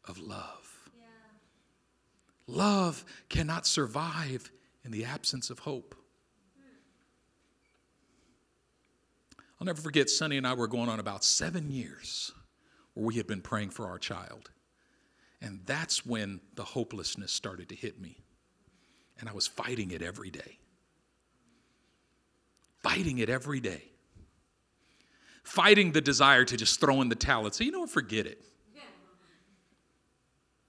of 0.05 0.17
love. 0.17 0.89
Yeah. 0.97 1.05
Love 2.47 3.05
cannot 3.29 3.67
survive 3.67 4.51
in 4.83 4.91
the 4.91 5.05
absence 5.05 5.49
of 5.49 5.59
hope. 5.59 5.95
I'll 9.59 9.65
never 9.65 9.81
forget, 9.81 10.09
Sonny 10.09 10.37
and 10.37 10.45
I 10.45 10.53
were 10.53 10.67
going 10.67 10.87
on 10.87 10.99
about 10.99 11.23
seven 11.23 11.71
years 11.71 12.31
where 12.93 13.05
we 13.05 13.15
had 13.15 13.27
been 13.27 13.41
praying 13.41 13.71
for 13.71 13.87
our 13.87 13.97
child. 13.97 14.51
And 15.41 15.61
that's 15.65 16.05
when 16.05 16.41
the 16.55 16.63
hopelessness 16.63 17.31
started 17.31 17.69
to 17.69 17.75
hit 17.75 17.99
me. 17.99 18.23
And 19.19 19.27
I 19.27 19.33
was 19.33 19.47
fighting 19.47 19.91
it 19.91 20.01
every 20.01 20.29
day. 20.29 20.59
Fighting 22.83 23.17
it 23.17 23.29
every 23.29 23.59
day. 23.59 23.83
Fighting 25.43 25.91
the 25.91 26.01
desire 26.01 26.45
to 26.45 26.55
just 26.55 26.79
throw 26.79 27.01
in 27.01 27.09
the 27.09 27.15
towel 27.15 27.45
and 27.45 27.53
say, 27.53 27.65
you 27.65 27.71
know 27.71 27.81
what, 27.81 27.89
forget 27.89 28.27
it. 28.27 28.43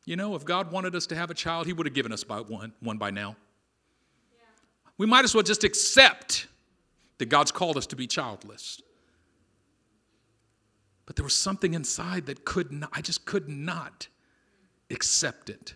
You 0.08 0.16
know, 0.16 0.34
if 0.34 0.46
God 0.46 0.72
wanted 0.72 0.94
us 0.94 1.06
to 1.08 1.14
have 1.14 1.30
a 1.30 1.34
child, 1.34 1.66
He 1.66 1.74
would 1.74 1.84
have 1.84 1.92
given 1.92 2.12
us 2.12 2.24
by 2.24 2.40
one, 2.40 2.72
one 2.80 2.96
by 2.96 3.10
now. 3.10 3.36
Yeah. 4.32 4.46
We 4.96 5.04
might 5.04 5.22
as 5.22 5.34
well 5.34 5.42
just 5.42 5.64
accept 5.64 6.46
that 7.18 7.26
God's 7.26 7.52
called 7.52 7.76
us 7.76 7.86
to 7.88 7.96
be 7.96 8.06
childless. 8.06 8.80
But 11.04 11.16
there 11.16 11.24
was 11.24 11.34
something 11.34 11.74
inside 11.74 12.24
that 12.24 12.46
could 12.46 12.72
not, 12.72 12.88
I 12.94 13.02
just 13.02 13.26
could 13.26 13.50
not 13.50 14.08
accept 14.90 15.50
it. 15.50 15.74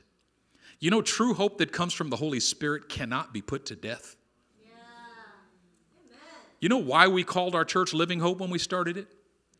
You 0.80 0.90
know, 0.90 1.02
true 1.02 1.34
hope 1.34 1.58
that 1.58 1.70
comes 1.70 1.92
from 1.92 2.08
the 2.08 2.16
Holy 2.16 2.40
Spirit 2.40 2.88
cannot 2.88 3.34
be 3.34 3.42
put 3.42 3.66
to 3.66 3.76
death. 3.76 4.16
Yeah. 4.64 4.70
You 6.58 6.70
know 6.70 6.78
why 6.78 7.06
we 7.06 7.22
called 7.22 7.54
our 7.54 7.66
church 7.66 7.92
Living 7.92 8.20
Hope 8.20 8.38
when 8.38 8.48
we 8.48 8.58
started 8.58 8.96
it? 8.96 9.08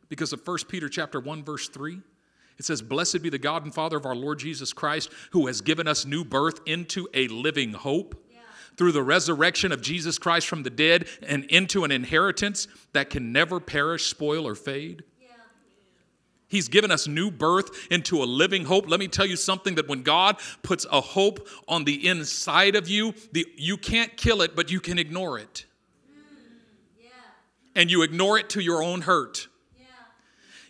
Because 0.08 0.32
of 0.32 0.40
1 0.46 0.60
Peter 0.70 0.88
chapter 0.88 1.20
1 1.20 1.44
verse 1.44 1.68
3. 1.68 2.00
It 2.58 2.64
says, 2.64 2.82
Blessed 2.82 3.22
be 3.22 3.30
the 3.30 3.38
God 3.38 3.64
and 3.64 3.74
Father 3.74 3.96
of 3.96 4.06
our 4.06 4.14
Lord 4.14 4.38
Jesus 4.38 4.72
Christ, 4.72 5.10
who 5.30 5.46
has 5.46 5.60
given 5.60 5.88
us 5.88 6.04
new 6.06 6.24
birth 6.24 6.60
into 6.66 7.08
a 7.14 7.28
living 7.28 7.72
hope 7.72 8.22
through 8.76 8.92
the 8.92 9.02
resurrection 9.02 9.72
of 9.72 9.82
Jesus 9.82 10.18
Christ 10.18 10.46
from 10.46 10.62
the 10.62 10.70
dead 10.70 11.06
and 11.26 11.44
into 11.44 11.84
an 11.84 11.90
inheritance 11.90 12.68
that 12.92 13.10
can 13.10 13.32
never 13.32 13.60
perish, 13.60 14.06
spoil, 14.06 14.46
or 14.46 14.54
fade. 14.54 15.04
He's 16.52 16.68
given 16.68 16.90
us 16.90 17.08
new 17.08 17.30
birth 17.30 17.90
into 17.90 18.22
a 18.22 18.26
living 18.26 18.66
hope. 18.66 18.86
Let 18.86 19.00
me 19.00 19.08
tell 19.08 19.24
you 19.24 19.36
something 19.36 19.76
that 19.76 19.88
when 19.88 20.02
God 20.02 20.36
puts 20.62 20.84
a 20.92 21.00
hope 21.00 21.48
on 21.66 21.84
the 21.84 22.06
inside 22.06 22.76
of 22.76 22.90
you, 22.90 23.14
the, 23.32 23.46
you 23.56 23.78
can't 23.78 24.14
kill 24.18 24.42
it, 24.42 24.54
but 24.54 24.70
you 24.70 24.78
can 24.78 24.98
ignore 24.98 25.38
it. 25.38 25.64
Mm, 26.10 27.04
yeah. 27.04 27.08
And 27.74 27.90
you 27.90 28.02
ignore 28.02 28.38
it 28.38 28.50
to 28.50 28.60
your 28.60 28.82
own 28.82 29.00
hurt. 29.00 29.48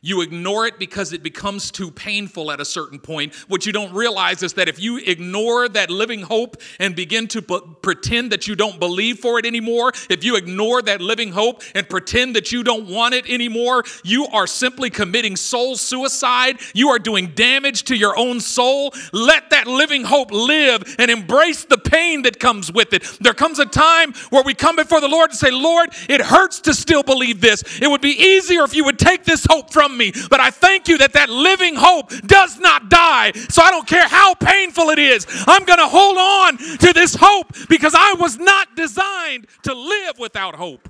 You 0.04 0.21
ignore 0.21 0.66
it 0.66 0.80
because 0.80 1.12
it 1.12 1.23
becomes 1.23 1.71
too 1.71 1.92
painful 1.92 2.50
at 2.50 2.61
a 2.61 2.64
certain 2.64 2.99
point. 2.99 3.37
What 3.47 3.66
you 3.66 3.73
don't 3.73 3.94
realize 3.94 4.42
is 4.42 4.54
that 4.54 4.68
if 4.68 4.80
you 4.80 4.99
ignore 4.99 5.68
that 5.68 5.90
living 5.90 6.23
hope 6.23 6.61
and 6.80 6.97
begin 6.97 7.28
to 7.28 7.40
pretend 7.40 8.32
that 8.32 8.49
you 8.49 8.56
don't 8.56 8.80
believe 8.80 9.21
for 9.21 9.38
it 9.38 9.47
anymore, 9.47 9.92
if 10.11 10.25
you 10.25 10.35
ignore 10.35 10.82
that 10.82 11.00
living 11.00 11.30
hope 11.30 11.62
and 11.76 11.88
pretend 11.88 12.35
that 12.35 12.50
you 12.50 12.64
don't 12.64 12.88
want 12.88 13.14
it 13.14 13.30
anymore, 13.30 13.85
you 14.02 14.26
are 14.32 14.49
simply 14.49 14.90
committing 14.90 15.37
soul 15.37 15.76
suicide. 15.76 16.59
You 16.75 16.88
are 16.88 16.99
doing 16.99 17.28
damage 17.37 17.85
to 17.85 17.94
your 17.94 18.18
own 18.18 18.40
soul. 18.40 18.92
Let 19.12 19.50
that 19.50 19.68
living 19.68 20.02
hope 20.02 20.32
live 20.32 20.97
and 20.99 21.12
embrace 21.12 21.64
the 21.64 21.78
pain 21.78 22.23
that 22.23 22.40
comes 22.40 22.73
with 22.73 22.92
it. 22.92 23.04
There 23.21 23.35
comes 23.35 23.61
a 23.61 23.66
time 23.66 24.14
where 24.30 24.42
we 24.42 24.54
come 24.54 24.75
before 24.75 25.00
the 25.00 25.06
Lord 25.06 25.30
and 25.30 25.38
say, 25.38 25.52
Lord, 25.52 25.90
it 26.09 26.21
hurts 26.21 26.59
to 26.62 26.75
still 26.75 27.04
believe 27.04 27.40
this. 27.40 27.62
It 27.80 27.88
would 27.88 28.00
be 28.00 28.21
easier 28.21 28.64
if 28.64 28.75
you 28.75 28.85
would 28.85 28.99
take 28.99 29.23
this 29.23 29.47
hope 29.49 29.73
from 29.73 29.91
from 29.92 29.99
me. 29.99 30.12
But 30.30 30.40
I 30.40 30.50
thank 30.50 30.88
you 30.88 30.99
that 30.99 31.12
that 31.12 31.28
living 31.28 31.75
hope 31.76 32.11
does 32.26 32.58
not 32.58 32.88
die. 32.88 33.32
So 33.32 33.62
I 33.62 33.70
don't 33.70 33.87
care 33.87 34.08
how 34.08 34.34
painful 34.34 34.90
it 34.90 34.99
is. 34.99 35.26
I'm 35.46 35.64
going 35.64 35.78
to 35.78 35.88
hold 35.88 36.16
on 36.18 36.56
to 36.78 36.92
this 36.92 37.14
hope 37.18 37.54
because 37.68 37.94
I 37.96 38.14
was 38.18 38.38
not 38.38 38.75
designed 38.75 39.46
to 39.64 39.75
live 39.75 40.18
without 40.18 40.56
hope. 40.56 40.88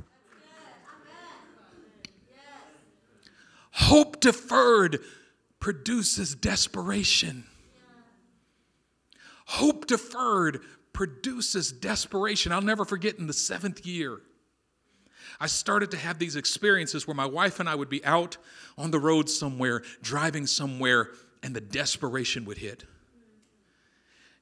Hope 3.74 4.20
deferred 4.20 4.98
produces 5.58 6.34
desperation. 6.34 7.44
Hope 9.46 9.86
deferred 9.86 10.60
produces 10.92 11.72
desperation. 11.72 12.52
I'll 12.52 12.60
never 12.60 12.84
forget 12.84 13.18
in 13.18 13.26
the 13.26 13.32
seventh 13.32 13.86
year 13.86 14.20
I 15.42 15.46
started 15.46 15.90
to 15.90 15.96
have 15.96 16.20
these 16.20 16.36
experiences 16.36 17.08
where 17.08 17.16
my 17.16 17.26
wife 17.26 17.58
and 17.58 17.68
I 17.68 17.74
would 17.74 17.88
be 17.88 18.04
out 18.04 18.36
on 18.78 18.92
the 18.92 19.00
road 19.00 19.28
somewhere, 19.28 19.82
driving 20.00 20.46
somewhere, 20.46 21.10
and 21.42 21.52
the 21.52 21.60
desperation 21.60 22.44
would 22.44 22.58
hit. 22.58 22.84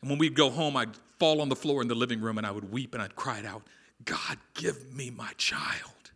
And 0.02 0.11
when 0.11 0.19
we'd 0.19 0.35
go 0.35 0.50
home, 0.50 0.76
I'd 0.76 0.95
fall 1.19 1.40
on 1.40 1.49
the 1.49 1.57
floor 1.57 1.80
in 1.80 1.88
the 1.88 1.95
living 1.95 2.21
room 2.21 2.37
and 2.37 2.47
I 2.47 2.50
would 2.50 2.71
weep 2.71 2.92
and 2.92 3.02
I'd 3.02 3.16
cry 3.16 3.42
out, 3.47 3.62
God, 4.04 4.37
give 4.52 4.95
me 4.95 5.09
my 5.09 5.33
child. 5.38 6.11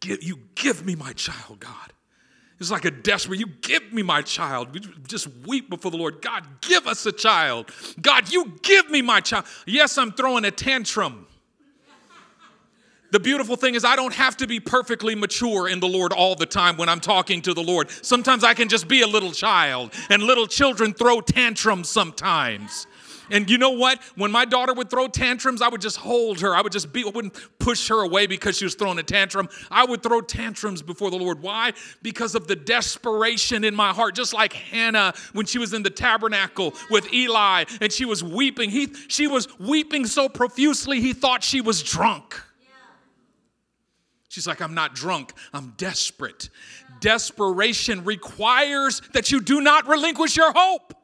Give, 0.00 0.24
you 0.24 0.40
give 0.56 0.84
me 0.84 0.96
my 0.96 1.12
child, 1.12 1.60
God. 1.60 1.92
It's 2.58 2.72
like 2.72 2.84
a 2.84 2.90
desperate, 2.90 3.38
you 3.38 3.46
give 3.46 3.92
me 3.92 4.02
my 4.02 4.22
child. 4.22 4.74
We 4.74 4.80
just 5.06 5.28
weep 5.46 5.70
before 5.70 5.92
the 5.92 5.98
Lord. 5.98 6.20
God, 6.20 6.44
give 6.62 6.88
us 6.88 7.06
a 7.06 7.12
child. 7.12 7.70
God, 8.00 8.32
you 8.32 8.58
give 8.62 8.90
me 8.90 9.02
my 9.02 9.20
child. 9.20 9.44
Yes, 9.66 9.96
I'm 9.98 10.10
throwing 10.10 10.44
a 10.44 10.50
tantrum. 10.50 11.27
The 13.10 13.20
beautiful 13.20 13.56
thing 13.56 13.74
is, 13.74 13.84
I 13.84 13.96
don't 13.96 14.12
have 14.12 14.36
to 14.38 14.46
be 14.46 14.60
perfectly 14.60 15.14
mature 15.14 15.68
in 15.68 15.80
the 15.80 15.88
Lord 15.88 16.12
all 16.12 16.34
the 16.34 16.46
time 16.46 16.76
when 16.76 16.90
I'm 16.90 17.00
talking 17.00 17.40
to 17.42 17.54
the 17.54 17.62
Lord. 17.62 17.90
Sometimes 17.90 18.44
I 18.44 18.52
can 18.52 18.68
just 18.68 18.86
be 18.86 19.00
a 19.00 19.06
little 19.06 19.32
child, 19.32 19.94
and 20.10 20.22
little 20.22 20.46
children 20.46 20.92
throw 20.92 21.20
tantrums 21.22 21.88
sometimes. 21.88 22.86
And 23.30 23.50
you 23.50 23.58
know 23.58 23.70
what? 23.70 24.02
When 24.16 24.30
my 24.30 24.44
daughter 24.44 24.72
would 24.72 24.90
throw 24.90 25.06
tantrums, 25.08 25.60
I 25.62 25.68
would 25.68 25.80
just 25.80 25.96
hold 25.96 26.40
her. 26.40 26.54
I 26.54 26.62
would 26.62 26.72
just 26.72 26.92
be, 26.92 27.04
I 27.04 27.10
wouldn't 27.10 27.34
push 27.58 27.88
her 27.88 28.02
away 28.02 28.26
because 28.26 28.56
she 28.56 28.64
was 28.64 28.74
throwing 28.74 28.98
a 28.98 29.02
tantrum. 29.02 29.48
I 29.70 29.84
would 29.84 30.02
throw 30.02 30.20
tantrums 30.20 30.82
before 30.82 31.10
the 31.10 31.18
Lord. 31.18 31.42
Why? 31.42 31.72
Because 32.02 32.34
of 32.34 32.46
the 32.46 32.56
desperation 32.56 33.64
in 33.64 33.74
my 33.74 33.92
heart. 33.92 34.14
Just 34.14 34.32
like 34.32 34.52
Hannah 34.52 35.12
when 35.32 35.46
she 35.46 35.58
was 35.58 35.74
in 35.74 35.82
the 35.82 35.90
tabernacle 35.90 36.74
with 36.90 37.12
Eli 37.12 37.64
and 37.80 37.92
she 37.92 38.06
was 38.06 38.24
weeping. 38.24 38.70
He, 38.70 38.94
she 39.08 39.26
was 39.26 39.46
weeping 39.58 40.06
so 40.06 40.28
profusely, 40.28 41.00
he 41.00 41.12
thought 41.12 41.44
she 41.44 41.60
was 41.60 41.82
drunk. 41.82 42.34
She's 44.38 44.46
like, 44.46 44.62
I'm 44.62 44.74
not 44.74 44.94
drunk, 44.94 45.32
I'm 45.52 45.74
desperate. 45.76 46.48
Desperation 47.00 48.04
requires 48.04 49.02
that 49.12 49.32
you 49.32 49.40
do 49.40 49.60
not 49.60 49.88
relinquish 49.88 50.36
your 50.36 50.52
hope. 50.54 50.94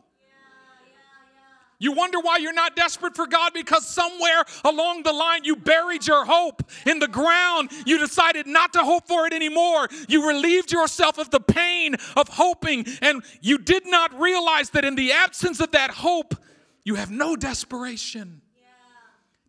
You 1.81 1.91
wonder 1.91 2.21
why 2.21 2.37
you're 2.37 2.53
not 2.53 2.77
desperate 2.77 3.17
for 3.17 3.27
God 3.27 3.53
because 3.53 3.89
somewhere 3.89 4.45
along 4.65 5.03
the 5.03 5.13
line 5.13 5.43
you 5.43 5.57
buried 5.57 6.07
your 6.07 6.25
hope 6.25 6.63
in 6.87 7.01
the 7.01 7.09
ground. 7.09 7.73
You 7.85 7.99
decided 7.99 8.47
not 8.47 8.73
to 8.75 8.85
hope 8.85 9.09
for 9.09 9.27
it 9.27 9.33
anymore. 9.33 9.89
You 10.07 10.29
relieved 10.29 10.71
yourself 10.71 11.19
of 11.19 11.31
the 11.31 11.41
pain 11.41 11.97
of 12.17 12.29
hoping, 12.29 12.87
and 13.03 13.25
you 13.41 13.59
did 13.59 13.85
not 13.85 14.17
realize 14.17 14.71
that 14.71 14.85
in 14.85 14.95
the 14.95 15.11
absence 15.11 15.59
of 15.59 15.73
that 15.73 15.91
hope, 15.91 16.37
you 16.85 16.95
have 16.95 17.11
no 17.11 17.35
desperation. 17.35 18.43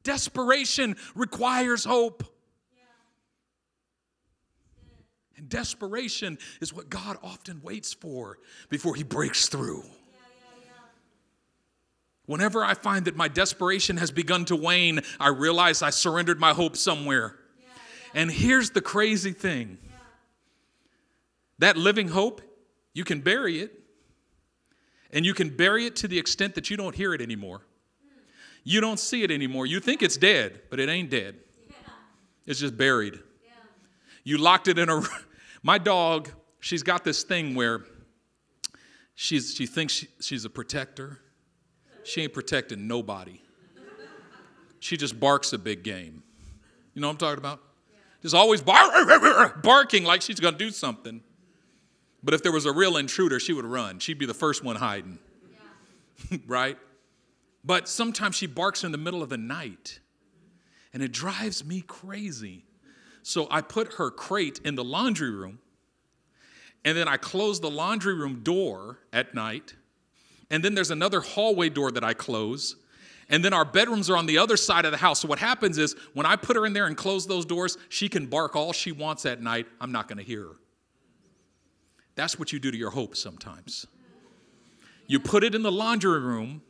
Desperation 0.01 0.95
requires 1.13 1.85
hope. 1.85 2.23
And 5.34 5.34
desperation 5.49 6.37
is 6.61 6.73
what 6.73 6.89
God 6.89 7.17
often 7.23 7.61
waits 7.61 7.93
for 7.93 8.37
before 8.69 8.95
He 8.95 9.03
breaks 9.03 9.47
through. 9.47 9.83
Whenever 12.25 12.63
I 12.63 12.73
find 12.73 13.05
that 13.05 13.15
my 13.15 13.27
desperation 13.27 13.97
has 13.97 14.09
begun 14.09 14.45
to 14.45 14.55
wane, 14.55 15.01
I 15.19 15.27
realize 15.27 15.81
I 15.81 15.91
surrendered 15.91 16.39
my 16.39 16.53
hope 16.53 16.75
somewhere. 16.75 17.35
And 18.13 18.31
here's 18.31 18.71
the 18.71 18.81
crazy 18.81 19.31
thing 19.31 19.77
that 21.59 21.77
living 21.77 22.09
hope, 22.09 22.41
you 22.93 23.03
can 23.03 23.21
bury 23.21 23.59
it. 23.59 23.81
And 25.11 25.25
you 25.25 25.33
can 25.33 25.55
bury 25.55 25.85
it 25.85 25.95
to 25.97 26.09
the 26.09 26.19
extent 26.19 26.55
that 26.55 26.69
you 26.69 26.75
don't 26.75 26.93
hear 26.93 27.13
it 27.13 27.21
anymore. 27.21 27.61
You 28.65 28.81
don't 28.81 28.99
see 28.99 29.23
it 29.23 29.31
anymore. 29.31 29.65
You 29.65 29.79
think 29.79 30.01
it's 30.01 30.17
dead, 30.17 30.61
but 30.69 30.79
it 30.79 30.89
ain't 30.89 31.09
dead. 31.09 31.37
It's 32.45 32.59
just 32.59 32.75
buried. 32.75 33.19
You 34.25 34.39
locked 34.39 34.67
it 34.67 34.77
in 34.77 34.89
a. 34.89 35.01
My 35.65 35.79
dog, 35.79 36.29
she's 36.59 36.83
got 36.83 37.03
this 37.03 37.23
thing 37.23 37.55
where 37.55 37.81
she's, 39.15 39.55
she 39.55 39.65
thinks 39.65 39.93
she, 39.93 40.07
she's 40.21 40.45
a 40.45 40.49
protector. 40.49 41.21
She 42.03 42.21
ain't 42.21 42.33
protecting 42.33 42.87
nobody. 42.87 43.41
She 44.79 44.95
just 44.95 45.19
barks 45.19 45.53
a 45.53 45.57
big 45.57 45.81
game. 45.81 46.21
You 46.93 47.01
know 47.01 47.07
what 47.07 47.13
I'm 47.13 47.17
talking 47.17 47.39
about? 47.39 47.61
Just 48.21 48.35
always 48.35 48.61
bar- 48.61 49.59
barking 49.63 50.03
like 50.03 50.21
she's 50.21 50.39
going 50.39 50.53
to 50.53 50.57
do 50.59 50.69
something. 50.69 51.23
But 52.21 52.35
if 52.35 52.43
there 52.43 52.51
was 52.51 52.67
a 52.67 52.71
real 52.71 52.97
intruder, 52.97 53.39
she 53.39 53.51
would 53.51 53.65
run. 53.65 53.97
She'd 53.97 54.19
be 54.19 54.27
the 54.27 54.35
first 54.35 54.63
one 54.63 54.75
hiding. 54.75 55.17
Yeah. 56.29 56.37
right? 56.45 56.77
But 57.63 57.89
sometimes 57.89 58.35
she 58.35 58.45
barks 58.45 58.83
in 58.83 58.91
the 58.91 58.99
middle 58.99 59.23
of 59.23 59.29
the 59.29 59.37
night. 59.37 59.99
And 60.93 61.01
it 61.01 61.11
drives 61.11 61.65
me 61.65 61.81
crazy 61.81 62.65
so 63.27 63.47
I 63.49 63.61
put 63.61 63.95
her 63.95 64.11
crate 64.11 64.61
in 64.63 64.75
the 64.75 64.83
laundry 64.83 65.31
room, 65.31 65.57
and 66.83 66.95
then 66.95 67.07
I 67.07 67.17
close 67.17 67.59
the 67.59 67.71
laundry 67.71 68.13
room 68.13 68.41
door 68.43 68.99
at 69.11 69.33
night. 69.33 69.73
And 70.51 70.63
then 70.63 70.75
there's 70.75 70.91
another 70.91 71.21
hallway 71.21 71.69
door 71.69 71.89
that 71.89 72.03
I 72.03 72.13
close. 72.13 72.75
And 73.27 73.43
then 73.43 73.51
our 73.51 73.65
bedrooms 73.65 74.11
are 74.11 74.15
on 74.15 74.27
the 74.27 74.37
other 74.37 74.55
side 74.55 74.85
of 74.85 74.91
the 74.91 74.99
house. 74.99 75.21
So 75.21 75.27
what 75.27 75.39
happens 75.39 75.79
is 75.79 75.95
when 76.13 76.27
I 76.27 76.35
put 76.35 76.55
her 76.55 76.67
in 76.67 76.73
there 76.73 76.85
and 76.85 76.95
close 76.95 77.25
those 77.25 77.47
doors, 77.47 77.79
she 77.89 78.09
can 78.09 78.27
bark 78.27 78.55
all 78.55 78.71
she 78.73 78.91
wants 78.91 79.25
at 79.25 79.41
night. 79.41 79.65
I'm 79.81 79.91
not 79.91 80.07
going 80.07 80.19
to 80.19 80.23
hear 80.23 80.43
her. 80.43 80.55
That's 82.13 82.37
what 82.37 82.53
you 82.53 82.59
do 82.59 82.69
to 82.69 82.77
your 82.77 82.91
hope 82.91 83.15
sometimes. 83.15 83.87
You 85.07 85.19
put 85.19 85.43
it 85.43 85.55
in 85.55 85.63
the 85.63 85.71
laundry 85.71 86.19
room. 86.19 86.61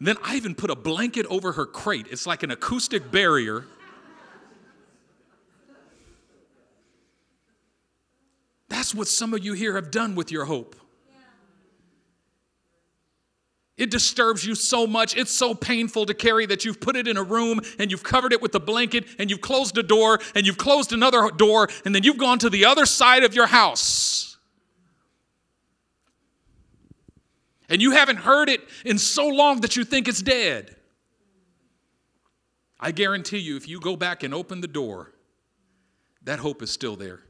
Then 0.00 0.18
I 0.22 0.36
even 0.36 0.54
put 0.54 0.70
a 0.70 0.76
blanket 0.76 1.26
over 1.26 1.50
her 1.50 1.66
crate. 1.66 2.06
It's 2.12 2.28
like 2.28 2.44
an 2.44 2.52
acoustic 2.52 3.10
barrier. 3.10 3.66
That's 8.68 8.94
what 8.94 9.08
some 9.08 9.34
of 9.34 9.44
you 9.44 9.52
here 9.52 9.74
have 9.74 9.90
done 9.90 10.14
with 10.14 10.30
your 10.30 10.44
hope. 10.44 10.76
It 13.76 13.90
disturbs 13.90 14.46
you 14.46 14.54
so 14.54 14.86
much. 14.86 15.16
It's 15.16 15.32
so 15.32 15.52
painful 15.52 16.06
to 16.06 16.14
carry 16.14 16.46
that 16.46 16.64
you've 16.64 16.80
put 16.80 16.94
it 16.94 17.08
in 17.08 17.16
a 17.16 17.22
room 17.22 17.60
and 17.78 17.90
you've 17.90 18.04
covered 18.04 18.32
it 18.32 18.40
with 18.40 18.54
a 18.54 18.60
blanket 18.60 19.04
and 19.18 19.28
you've 19.28 19.40
closed 19.40 19.76
a 19.76 19.82
door 19.82 20.20
and 20.36 20.46
you've 20.46 20.58
closed 20.58 20.92
another 20.92 21.28
door 21.30 21.68
and 21.84 21.92
then 21.92 22.04
you've 22.04 22.18
gone 22.18 22.38
to 22.38 22.50
the 22.50 22.64
other 22.66 22.86
side 22.86 23.24
of 23.24 23.34
your 23.34 23.46
house. 23.46 24.36
And 27.68 27.82
you 27.82 27.92
haven't 27.92 28.18
heard 28.18 28.48
it 28.48 28.60
in 28.84 28.98
so 28.98 29.26
long 29.26 29.62
that 29.62 29.74
you 29.74 29.84
think 29.84 30.06
it's 30.06 30.22
dead. 30.22 30.76
I 32.78 32.92
guarantee 32.92 33.38
you, 33.38 33.56
if 33.56 33.66
you 33.66 33.80
go 33.80 33.96
back 33.96 34.22
and 34.22 34.32
open 34.32 34.60
the 34.60 34.68
door, 34.68 35.12
that 36.22 36.38
hope 36.38 36.62
is 36.62 36.70
still 36.70 36.94
there 36.94 37.22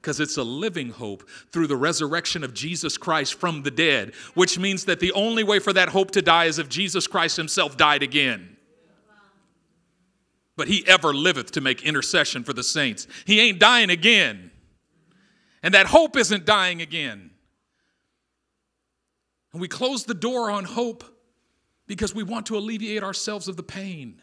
because 0.00 0.18
it's 0.18 0.38
a 0.38 0.42
living 0.42 0.90
hope 0.90 1.28
through 1.52 1.66
the 1.66 1.76
resurrection 1.76 2.42
of 2.42 2.54
Jesus 2.54 2.96
Christ 2.96 3.34
from 3.34 3.62
the 3.62 3.70
dead, 3.70 4.14
which 4.34 4.58
means 4.58 4.86
that 4.86 4.98
the 4.98 5.12
only 5.12 5.44
way 5.44 5.58
for 5.58 5.74
that 5.74 5.90
hope 5.90 6.10
to 6.12 6.22
die 6.22 6.46
is 6.46 6.58
if 6.58 6.68
Jesus 6.68 7.06
Christ 7.06 7.36
himself 7.36 7.76
died 7.76 8.02
again. 8.02 8.56
But 10.56 10.68
he 10.68 10.86
ever 10.86 11.12
liveth 11.12 11.52
to 11.52 11.60
make 11.60 11.82
intercession 11.82 12.44
for 12.44 12.52
the 12.52 12.62
saints. 12.62 13.06
He 13.26 13.40
ain't 13.40 13.58
dying 13.58 13.90
again. 13.90 14.50
And 15.62 15.74
that 15.74 15.86
hope 15.86 16.16
isn't 16.16 16.46
dying 16.46 16.80
again. 16.80 17.30
And 19.52 19.60
we 19.60 19.68
close 19.68 20.04
the 20.04 20.14
door 20.14 20.50
on 20.50 20.64
hope 20.64 21.04
because 21.86 22.14
we 22.14 22.22
want 22.22 22.46
to 22.46 22.56
alleviate 22.56 23.02
ourselves 23.02 23.48
of 23.48 23.56
the 23.56 23.62
pain, 23.62 24.22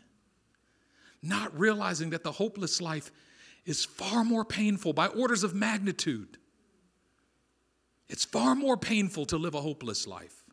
not 1.22 1.58
realizing 1.58 2.12
that 2.12 2.24
the 2.24 2.32
hopeless 2.32 2.82
life 2.82 3.12
is 3.68 3.84
far 3.84 4.24
more 4.24 4.46
painful 4.46 4.94
by 4.94 5.08
orders 5.08 5.44
of 5.44 5.54
magnitude. 5.54 6.38
It's 8.08 8.24
far 8.24 8.56
more 8.56 8.78
painful 8.78 9.26
to 9.28 9.38
live 9.38 9.54
a 9.54 9.62
hopeless 9.62 10.08
life 10.08 10.46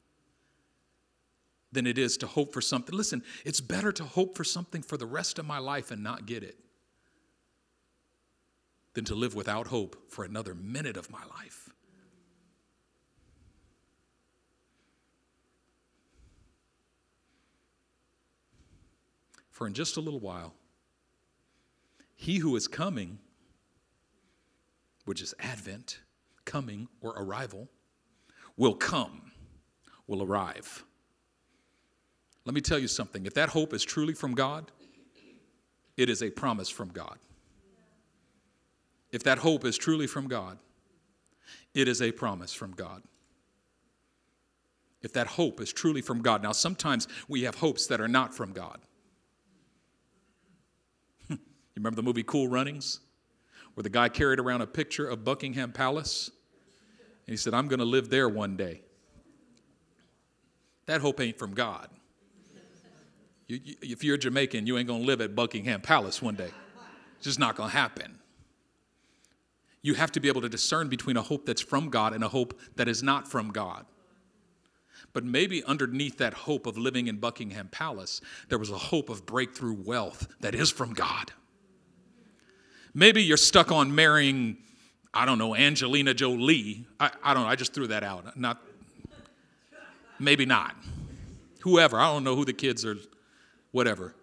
than 1.71 1.87
it 1.87 1.97
is 1.97 2.17
to 2.19 2.27
hope 2.27 2.53
for 2.53 2.61
something. 2.61 2.95
Listen, 2.95 3.23
it's 3.45 3.61
better 3.61 3.93
to 3.93 4.05
hope 4.05 4.37
for 4.37 4.43
something 4.43 4.83
for 4.83 4.97
the 4.97 5.07
rest 5.07 5.39
of 5.39 5.47
my 5.47 5.59
life 5.59 5.93
and 5.93 6.03
not 6.03 6.27
get 6.27 6.43
it 6.43 6.59
than 8.95 9.05
to 9.05 9.15
live 9.15 9.35
without 9.35 9.69
hope 9.69 10.11
for 10.11 10.25
another 10.25 10.55
minute 10.55 10.97
of 10.97 11.11
my 11.11 11.23
life. 11.37 11.71
For 19.51 19.69
in 19.69 19.73
just 19.73 19.97
a 19.97 20.01
little 20.01 20.19
while, 20.19 20.55
he 22.25 22.39
who 22.39 22.57
is 22.57 22.67
coming, 22.67 23.19
which 25.05 25.21
is 25.21 25.35
Advent, 25.39 26.01
coming 26.47 26.89
or 27.03 27.11
arrival, 27.11 27.69
will 28.57 28.75
come, 28.75 29.31
will 30.07 30.23
arrive. 30.23 30.85
Let 32.47 32.55
me 32.55 32.63
tell 32.63 32.79
you 32.79 32.89
something. 32.89 33.27
If 33.27 33.35
that 33.35 33.51
hope 33.51 33.75
is 33.75 33.85
truly 33.85 34.15
from 34.15 34.35
God, 34.35 34.71
it 35.99 36.09
is 36.09 36.23
a 36.23 36.31
promise 36.31 36.71
from 36.71 36.89
God. 36.89 37.19
If 39.13 39.23
that 39.25 39.37
hope 39.37 39.67
is 39.67 39.77
truly 39.77 40.07
from 40.07 40.27
God, 40.27 40.57
it 41.75 41.89
is 41.89 42.01
a 42.01 42.11
promise 42.11 42.55
from 42.55 42.73
God. 42.73 43.03
If 45.03 45.13
that 45.13 45.27
hope 45.27 45.61
is 45.61 45.75
truly 45.75 46.01
from 46.01 46.23
God. 46.23 46.43
Now, 46.43 46.53
sometimes 46.53 47.07
we 47.29 47.43
have 47.43 47.57
hopes 47.57 47.87
that 47.89 48.01
are 48.01 48.09
not 48.09 48.33
from 48.33 48.55
God. 48.55 48.81
You 51.75 51.81
remember 51.81 51.97
the 51.97 52.03
movie 52.03 52.23
Cool 52.23 52.49
Runnings? 52.49 53.01
Where 53.75 53.83
the 53.83 53.91
guy 53.91 54.09
carried 54.09 54.39
around 54.39 54.61
a 54.61 54.67
picture 54.67 55.07
of 55.07 55.25
Buckingham 55.25 55.73
Palace 55.73 56.31
and 57.27 57.33
he 57.33 57.37
said, 57.37 57.55
I'm 57.55 57.69
going 57.69 57.79
to 57.79 57.85
live 57.87 58.11
there 58.11 58.29
one 58.29 58.57
day. 58.57 58.83
That 60.87 61.01
hope 61.01 61.21
ain't 61.21 61.39
from 61.39 61.55
God. 61.55 61.89
You, 63.47 63.61
you, 63.63 63.75
if 63.83 64.05
you're 64.05 64.17
Jamaican, 64.17 64.67
you 64.67 64.79
ain't 64.79 64.87
going 64.87 65.01
to 65.01 65.07
live 65.07 65.21
at 65.21 65.35
Buckingham 65.35 65.81
Palace 65.81 66.21
one 66.21 66.35
day. 66.35 66.51
It's 67.17 67.25
just 67.25 67.39
not 67.39 67.57
going 67.57 67.71
to 67.71 67.77
happen. 67.77 68.19
You 69.83 69.95
have 69.95 70.13
to 70.13 70.21
be 70.21 70.29
able 70.29 70.43
to 70.43 70.49
discern 70.49 70.89
between 70.89 71.17
a 71.17 71.23
hope 71.23 71.47
that's 71.47 71.61
from 71.61 71.91
God 71.91 72.15
and 72.15 72.23
a 72.23 72.29
hope 72.29 72.59
that 72.77 72.89
is 72.89 73.03
not 73.03 73.29
from 73.29 73.51
God. 73.51 73.87
But 75.13 75.25
maybe 75.25 75.63
underneath 75.65 76.19
that 76.19 76.35
hope 76.35 76.67
of 76.67 76.77
living 76.77 77.07
in 77.07 77.19
Buckingham 77.19 77.69
Palace, 77.69 78.21
there 78.49 78.59
was 78.59 78.71
a 78.71 78.79
hope 78.79 79.09
of 79.09 79.27
breakthrough 79.27 79.77
wealth 79.77 80.27
that 80.41 80.55
is 80.55 80.71
from 80.71 80.93
God. 80.93 81.33
Maybe 82.95 83.23
you're 83.23 83.37
stuck 83.37 83.73
on 83.73 83.93
marrying, 83.95 84.57
I 85.13 85.27
don't 85.27 85.39
know, 85.39 85.57
Angelina 85.57 86.15
Jolie. 86.15 86.87
I, 87.01 87.11
I 87.23 87.35
don't 87.35 87.43
know, 87.43 87.49
I 87.49 87.57
just 87.57 87.75
threw 87.75 87.89
that 87.89 88.05
out. 88.05 88.39
Not, 88.39 88.63
maybe 90.21 90.47
not. 90.47 90.77
Whoever, 91.61 91.99
I 91.99 92.13
don't 92.13 92.23
know 92.23 92.37
who 92.37 92.45
the 92.45 92.53
kids 92.53 92.85
are 92.85 92.97
whatever. 93.73 94.15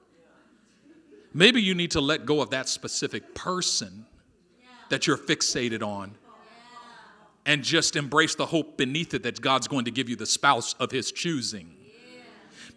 Maybe 1.33 1.61
you 1.61 1.75
need 1.75 1.91
to 1.91 2.01
let 2.01 2.25
go 2.25 2.41
of 2.41 2.49
that 2.51 2.69
specific 2.69 3.35
person 3.35 4.05
that 4.89 5.07
you're 5.07 5.17
fixated 5.17 5.85
on 5.85 6.15
and 7.45 7.63
just 7.63 7.95
embrace 7.95 8.35
the 8.35 8.45
hope 8.45 8.77
beneath 8.77 9.13
it 9.13 9.23
that 9.23 9.41
God's 9.41 9.67
going 9.67 9.85
to 9.85 9.91
give 9.91 10.07
you 10.07 10.15
the 10.15 10.25
spouse 10.25 10.73
of 10.79 10.91
his 10.91 11.11
choosing. 11.11 11.75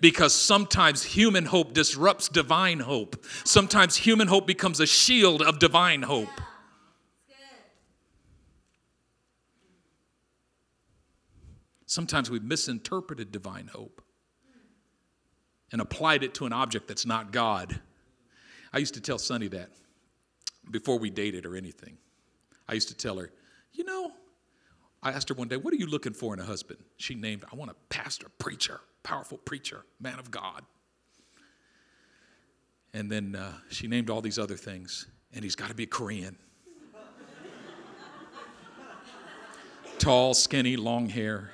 Because 0.05 0.35
sometimes 0.35 1.03
human 1.03 1.47
hope 1.47 1.73
disrupts 1.73 2.29
divine 2.29 2.81
hope. 2.81 3.25
Sometimes 3.45 3.97
human 3.97 4.29
hope 4.29 4.47
becomes 4.47 4.79
a 4.79 4.87
shield 4.87 5.41
of 5.41 5.59
divine 5.59 6.03
hope. 6.03 6.43
Sometimes 11.87 12.31
we've 12.31 12.43
misinterpreted 12.43 13.33
divine 13.33 13.67
hope 13.69 14.03
and 15.73 15.81
applied 15.81 16.23
it 16.23 16.35
to 16.35 16.45
an 16.45 16.53
object 16.53 16.87
that's 16.87 17.07
not 17.07 17.33
God. 17.33 17.81
I 18.75 18.79
used 18.81 18.93
to 18.93 19.01
tell 19.01 19.17
Sunny 19.17 19.49
that 19.49 19.71
before 20.71 20.99
we 20.99 21.09
dated 21.09 21.47
or 21.47 21.57
anything. 21.57 21.97
I 22.69 22.75
used 22.75 22.89
to 22.89 22.95
tell 22.95 23.17
her, 23.17 23.31
you 23.73 23.85
know, 23.85 24.13
I 25.03 25.13
asked 25.13 25.31
her 25.31 25.35
one 25.35 25.49
day, 25.49 25.57
what 25.57 25.73
are 25.73 25.79
you 25.79 25.87
looking 25.87 26.13
for 26.13 26.35
in 26.35 26.41
a 26.41 26.45
husband? 26.45 26.81
She 26.99 27.15
named, 27.15 27.47
I 27.51 27.57
want 27.57 27.71
a 27.71 27.77
pastor, 27.89 28.27
preacher, 28.39 28.83
powerful 29.05 29.39
preacher, 29.39 29.85
man 30.01 30.19
of 30.19 30.33
God. 30.33 30.65
And 32.93 33.11
then 33.11 33.37
uh, 33.37 33.53
she 33.71 33.87
named 33.87 34.11
all 34.11 34.21
these 34.21 34.39
other 34.39 34.57
things, 34.57 35.07
and 35.33 35.45
he's 35.45 35.55
got 35.55 35.69
to 35.69 35.75
be 35.75 35.85
a 35.85 35.87
Korean. 35.87 36.37
Tall, 39.99 40.35
skinny, 40.35 40.77
long 40.77 41.09
hair, 41.09 41.53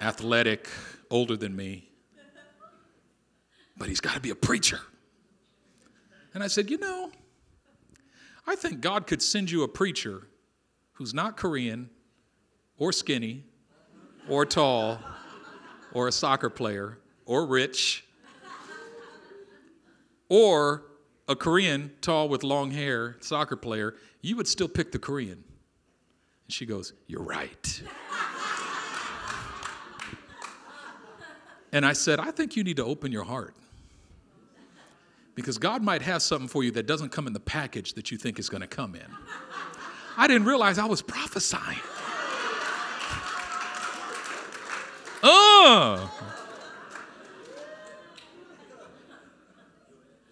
athletic, 0.00 0.68
older 1.10 1.36
than 1.36 1.56
me 1.56 1.90
but 3.80 3.88
he's 3.88 4.00
got 4.00 4.12
to 4.12 4.20
be 4.20 4.30
a 4.30 4.36
preacher. 4.36 4.78
And 6.34 6.44
I 6.44 6.46
said, 6.46 6.70
You 6.70 6.78
know, 6.78 7.10
I 8.46 8.54
think 8.54 8.82
God 8.82 9.08
could 9.08 9.22
send 9.22 9.50
you 9.50 9.64
a 9.64 9.68
preacher 9.68 10.28
who's 10.92 11.14
not 11.14 11.36
Korean 11.36 11.88
or 12.76 12.92
skinny 12.92 13.42
or 14.28 14.44
tall 14.44 15.00
or 15.92 16.08
a 16.08 16.12
soccer 16.12 16.50
player 16.50 16.98
or 17.26 17.46
rich 17.46 18.04
or 20.28 20.84
a 21.28 21.36
Korean 21.36 21.92
tall 22.00 22.28
with 22.28 22.42
long 22.42 22.70
hair 22.70 23.16
soccer 23.20 23.56
player. 23.56 23.94
You 24.22 24.36
would 24.36 24.48
still 24.48 24.68
pick 24.68 24.92
the 24.92 24.98
Korean. 24.98 25.44
And 26.44 26.52
she 26.52 26.66
goes, 26.66 26.92
You're 27.06 27.22
right. 27.22 27.82
and 31.72 31.86
I 31.86 31.92
said, 31.92 32.18
I 32.18 32.30
think 32.30 32.56
you 32.56 32.64
need 32.64 32.76
to 32.76 32.84
open 32.84 33.12
your 33.12 33.24
heart. 33.24 33.54
Because 35.34 35.56
God 35.58 35.82
might 35.82 36.02
have 36.02 36.22
something 36.22 36.48
for 36.48 36.64
you 36.64 36.70
that 36.72 36.86
doesn't 36.86 37.10
come 37.10 37.26
in 37.26 37.32
the 37.32 37.40
package 37.40 37.94
that 37.94 38.10
you 38.10 38.18
think 38.18 38.38
is 38.38 38.48
going 38.48 38.60
to 38.60 38.66
come 38.66 38.94
in. 38.94 39.06
I 40.16 40.26
didn't 40.26 40.46
realize 40.46 40.78
I 40.78 40.84
was 40.84 41.00
prophesying. 41.00 41.78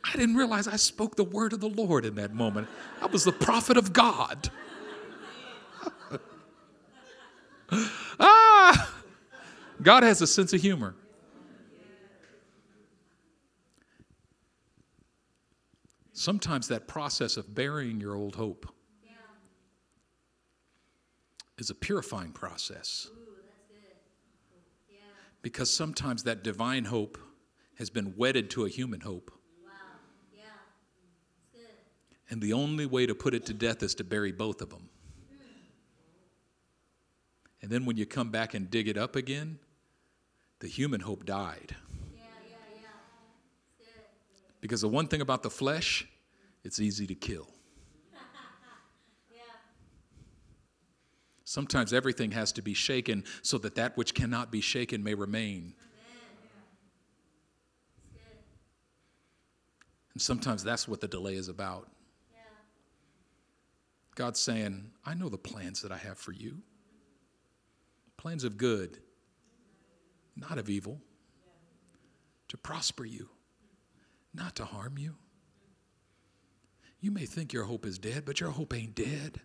I 0.04 0.12
didn't 0.14 0.36
realize 0.36 0.66
I 0.66 0.76
spoke 0.76 1.16
the 1.16 1.24
word 1.24 1.52
of 1.52 1.60
the 1.60 1.68
Lord 1.68 2.04
in 2.06 2.14
that 2.14 2.34
moment. 2.34 2.68
I 3.02 3.06
was 3.06 3.24
the 3.24 3.32
prophet 3.32 3.76
of 3.76 3.92
God. 3.92 4.50
ah! 8.20 8.94
God 9.82 10.02
has 10.02 10.22
a 10.22 10.26
sense 10.26 10.52
of 10.52 10.60
humor. 10.60 10.94
Sometimes 16.12 16.68
that 16.68 16.88
process 16.88 17.36
of 17.36 17.54
burying 17.54 18.00
your 18.00 18.16
old 18.16 18.34
hope 18.34 18.66
is 21.58 21.70
a 21.70 21.74
purifying 21.74 22.32
process. 22.32 23.08
Yeah. 25.48 25.50
Because 25.50 25.70
sometimes 25.70 26.24
that 26.24 26.44
divine 26.44 26.84
hope 26.84 27.18
has 27.76 27.90
been 27.90 28.14
wedded 28.16 28.50
to 28.50 28.64
a 28.66 28.68
human 28.68 29.00
hope. 29.00 29.30
Wow. 29.64 29.70
Yeah. 30.36 31.60
And 32.30 32.42
the 32.42 32.52
only 32.52 32.86
way 32.86 33.06
to 33.06 33.14
put 33.14 33.34
it 33.34 33.46
to 33.46 33.54
death 33.54 33.82
is 33.82 33.94
to 33.96 34.04
bury 34.04 34.32
both 34.32 34.60
of 34.60 34.70
them. 34.70 34.90
And 37.62 37.70
then 37.70 37.86
when 37.86 37.96
you 37.96 38.06
come 38.06 38.30
back 38.30 38.54
and 38.54 38.70
dig 38.70 38.88
it 38.88 38.96
up 38.96 39.16
again, 39.16 39.58
the 40.60 40.68
human 40.68 41.00
hope 41.00 41.24
died. 41.24 41.74
Because 44.60 44.80
the 44.80 44.88
one 44.88 45.06
thing 45.06 45.20
about 45.20 45.42
the 45.42 45.50
flesh, 45.50 46.06
it's 46.64 46.80
easy 46.80 47.06
to 47.06 47.14
kill. 47.14 47.48
Sometimes 51.48 51.94
everything 51.94 52.32
has 52.32 52.52
to 52.52 52.60
be 52.60 52.74
shaken 52.74 53.24
so 53.40 53.56
that 53.56 53.76
that 53.76 53.96
which 53.96 54.12
cannot 54.12 54.52
be 54.52 54.60
shaken 54.60 55.02
may 55.02 55.14
remain. 55.14 55.72
And 60.12 60.20
sometimes 60.20 60.62
that's 60.62 60.86
what 60.86 61.00
the 61.00 61.08
delay 61.08 61.36
is 61.36 61.48
about. 61.48 61.88
God's 64.14 64.38
saying, 64.38 64.90
I 65.06 65.14
know 65.14 65.30
the 65.30 65.38
plans 65.38 65.80
that 65.80 65.90
I 65.90 65.96
have 65.96 66.18
for 66.18 66.32
you 66.32 66.58
plans 68.18 68.44
of 68.44 68.58
good, 68.58 68.98
not 70.36 70.58
of 70.58 70.68
evil, 70.68 71.00
to 72.48 72.58
prosper 72.58 73.06
you 73.06 73.30
not 74.34 74.54
to 74.56 74.66
harm 74.66 74.98
you. 74.98 75.14
You 77.00 77.10
may 77.10 77.24
think 77.24 77.54
your 77.54 77.64
hope 77.64 77.86
is 77.86 77.98
dead, 77.98 78.26
but 78.26 78.38
your 78.38 78.50
hope 78.50 78.74
ain't 78.74 78.94
dead. 78.94 79.40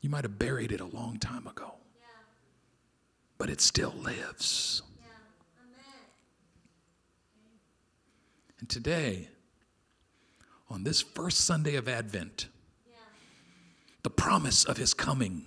Yeah. 0.00 0.02
You 0.02 0.10
might 0.10 0.24
have 0.24 0.38
buried 0.38 0.72
it 0.72 0.80
a 0.80 0.86
long 0.86 1.18
time 1.18 1.46
ago, 1.46 1.74
but 3.38 3.50
it 3.50 3.60
still 3.60 3.92
lives. 3.92 4.82
And 8.60 8.68
today, 8.68 9.28
on 10.68 10.84
this 10.84 11.00
first 11.00 11.40
Sunday 11.40 11.76
of 11.76 11.88
Advent, 11.88 12.48
the 14.02 14.10
promise 14.10 14.64
of 14.64 14.76
his 14.76 14.94
coming, 14.94 15.44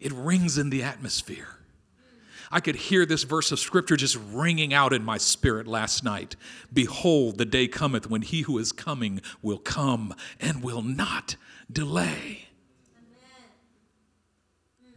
it 0.00 0.12
rings 0.12 0.58
in 0.58 0.70
the 0.70 0.82
atmosphere. 0.82 1.48
Hmm. 2.00 2.54
I 2.56 2.60
could 2.60 2.76
hear 2.76 3.04
this 3.04 3.24
verse 3.24 3.52
of 3.52 3.58
scripture 3.58 3.96
just 3.96 4.18
ringing 4.32 4.72
out 4.72 4.92
in 4.92 5.04
my 5.04 5.18
spirit 5.18 5.66
last 5.66 6.02
night. 6.02 6.34
Behold, 6.72 7.36
the 7.36 7.44
day 7.44 7.68
cometh 7.68 8.08
when 8.08 8.22
he 8.22 8.42
who 8.42 8.58
is 8.58 8.72
coming 8.72 9.20
will 9.42 9.58
come 9.58 10.14
and 10.40 10.62
will 10.62 10.82
not 10.82 11.36
delay. 11.70 12.47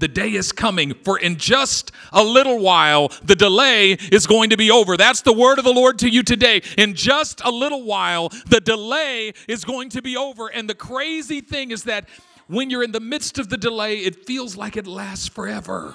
The 0.02 0.08
day 0.08 0.32
is 0.32 0.52
coming, 0.52 0.96
for 0.96 1.20
in 1.20 1.38
just 1.38 1.92
a 2.12 2.24
little 2.24 2.58
while, 2.58 3.10
the 3.24 3.36
delay 3.36 3.92
is 3.92 4.26
going 4.26 4.50
to 4.50 4.58
be 4.58 4.72
over. 4.72 4.98
That's 4.98 5.22
the 5.22 5.32
word 5.32 5.60
of 5.60 5.64
the 5.64 5.72
Lord 5.72 6.00
to 6.00 6.10
you 6.10 6.24
today. 6.24 6.64
In 6.76 6.96
just 6.96 7.40
a 7.46 7.52
little 7.52 7.84
while, 7.84 8.30
the 8.50 8.60
delay 8.60 9.32
is 9.48 9.64
going 9.64 9.90
to 9.92 10.02
be 10.02 10.18
over. 10.18 10.48
And 10.48 10.68
the 10.68 10.74
crazy 10.74 11.40
thing 11.40 11.70
is 11.70 11.84
that 11.84 12.10
when 12.48 12.72
you're 12.72 12.82
in 12.82 12.92
the 12.92 13.00
midst 13.00 13.38
of 13.38 13.50
the 13.50 13.58
delay, 13.58 13.98
it 13.98 14.26
feels 14.26 14.58
like 14.58 14.76
it 14.76 14.88
lasts 14.88 15.28
forever. 15.28 15.94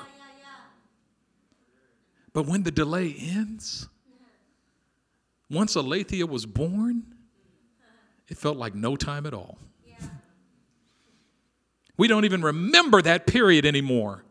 But 2.32 2.46
when 2.46 2.62
the 2.62 2.70
delay 2.70 3.12
ends, 3.18 3.88
once 5.50 5.74
Alethea 5.74 6.26
was 6.26 6.46
born, 6.46 7.12
it 8.28 8.38
felt 8.38 8.56
like 8.56 8.76
no 8.76 8.94
time 8.94 9.26
at 9.26 9.34
all. 9.34 9.58
We 11.96 12.08
don't 12.08 12.24
even 12.24 12.42
remember 12.42 13.00
that 13.02 13.26
period 13.26 13.64
anymore. 13.64 14.24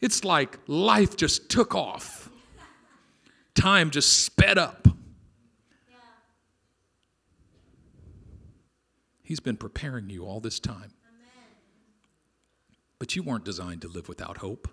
It's 0.00 0.24
like 0.24 0.58
life 0.66 1.16
just 1.16 1.50
took 1.50 1.74
off, 1.74 2.30
time 3.54 3.90
just 3.90 4.24
sped 4.24 4.58
up. 4.58 4.88
He's 9.22 9.40
been 9.40 9.56
preparing 9.58 10.08
you 10.08 10.24
all 10.24 10.40
this 10.40 10.58
time. 10.58 10.92
But 12.98 13.14
you 13.14 13.22
weren't 13.22 13.44
designed 13.44 13.82
to 13.82 13.88
live 13.88 14.08
without 14.08 14.38
hope. 14.38 14.68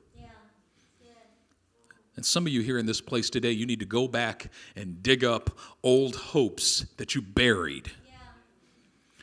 And 2.16 2.26
some 2.26 2.48
of 2.48 2.54
you 2.54 2.62
here 2.62 2.78
in 2.78 2.86
this 2.86 3.02
place 3.02 3.30
today, 3.30 3.52
you 3.52 3.66
need 3.66 3.80
to 3.80 3.86
go 3.86 4.08
back 4.08 4.50
and 4.78 5.04
dig 5.04 5.26
up 5.26 5.58
old 5.84 6.16
hopes 6.16 6.86
that 6.96 7.14
you 7.14 7.22
buried, 7.22 7.92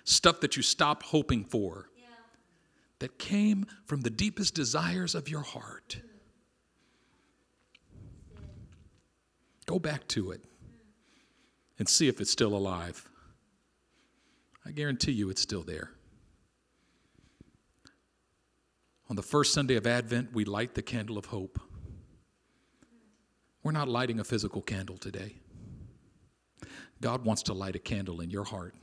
stuff 0.05 0.41
that 0.41 0.57
you 0.57 0.63
stopped 0.63 1.07
hoping 1.07 1.45
for 1.45 1.89
that 3.03 3.19
came 3.19 3.67
from 3.85 4.03
the 4.03 4.11
deepest 4.11 4.55
desires 4.55 5.17
of 5.17 5.29
your 5.29 5.41
heart. 5.41 6.01
Go 9.67 9.81
back 9.81 10.07
to 10.07 10.31
it 10.31 10.45
and 11.81 11.89
see 11.89 12.07
if 12.07 12.21
it's 12.21 12.31
still 12.31 12.55
alive. 12.55 13.09
I 14.65 14.71
guarantee 14.71 15.11
you 15.11 15.31
it's 15.31 15.43
still 15.43 15.65
there. 15.65 15.91
On 19.11 19.17
the 19.17 19.23
first 19.23 19.53
Sunday 19.53 19.75
of 19.75 19.85
Advent, 19.85 20.33
we 20.33 20.45
light 20.45 20.77
the 20.77 20.83
candle 20.83 21.19
of 21.19 21.25
hope. 21.25 21.59
We're 23.65 23.73
not 23.73 23.89
lighting 23.89 24.21
a 24.21 24.25
physical 24.25 24.63
candle 24.63 24.97
today. 24.97 25.41
God 27.01 27.25
wants 27.25 27.43
to 27.45 27.53
light 27.53 27.75
a 27.75 27.81
candle 27.81 28.21
in 28.21 28.31
your 28.31 28.45
heart. 28.45 28.77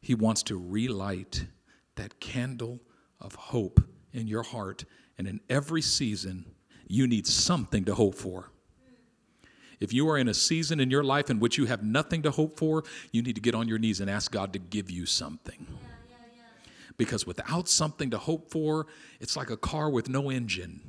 He 0.00 0.14
wants 0.14 0.42
to 0.44 0.56
relight 0.58 1.44
that 1.98 2.18
candle 2.20 2.80
of 3.20 3.34
hope 3.34 3.80
in 4.12 4.26
your 4.26 4.42
heart. 4.42 4.84
And 5.18 5.28
in 5.28 5.40
every 5.50 5.82
season, 5.82 6.46
you 6.86 7.06
need 7.06 7.26
something 7.26 7.84
to 7.84 7.94
hope 7.94 8.14
for. 8.14 8.50
If 9.80 9.92
you 9.92 10.08
are 10.08 10.18
in 10.18 10.28
a 10.28 10.34
season 10.34 10.80
in 10.80 10.90
your 10.90 11.04
life 11.04 11.30
in 11.30 11.38
which 11.38 11.56
you 11.56 11.66
have 11.66 11.84
nothing 11.84 12.22
to 12.22 12.30
hope 12.30 12.58
for, 12.58 12.82
you 13.12 13.22
need 13.22 13.36
to 13.36 13.40
get 13.40 13.54
on 13.54 13.68
your 13.68 13.78
knees 13.78 14.00
and 14.00 14.10
ask 14.10 14.32
God 14.32 14.52
to 14.54 14.58
give 14.58 14.90
you 14.90 15.06
something. 15.06 15.66
Because 16.96 17.26
without 17.26 17.68
something 17.68 18.10
to 18.10 18.18
hope 18.18 18.50
for, 18.50 18.86
it's 19.20 19.36
like 19.36 19.50
a 19.50 19.56
car 19.56 19.88
with 19.88 20.08
no 20.08 20.30
engine. 20.30 20.80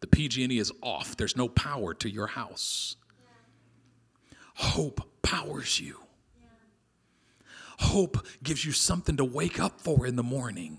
The 0.00 0.06
PG&E 0.06 0.58
is 0.58 0.70
off. 0.82 1.16
There's 1.16 1.36
no 1.36 1.48
power 1.48 1.94
to 1.94 2.10
your 2.10 2.28
house. 2.28 2.96
Hope 4.58 5.00
powers 5.22 5.78
you. 5.78 6.00
Hope 7.78 8.26
gives 8.42 8.64
you 8.64 8.72
something 8.72 9.16
to 9.16 9.24
wake 9.24 9.60
up 9.60 9.80
for 9.80 10.04
in 10.04 10.16
the 10.16 10.24
morning. 10.24 10.78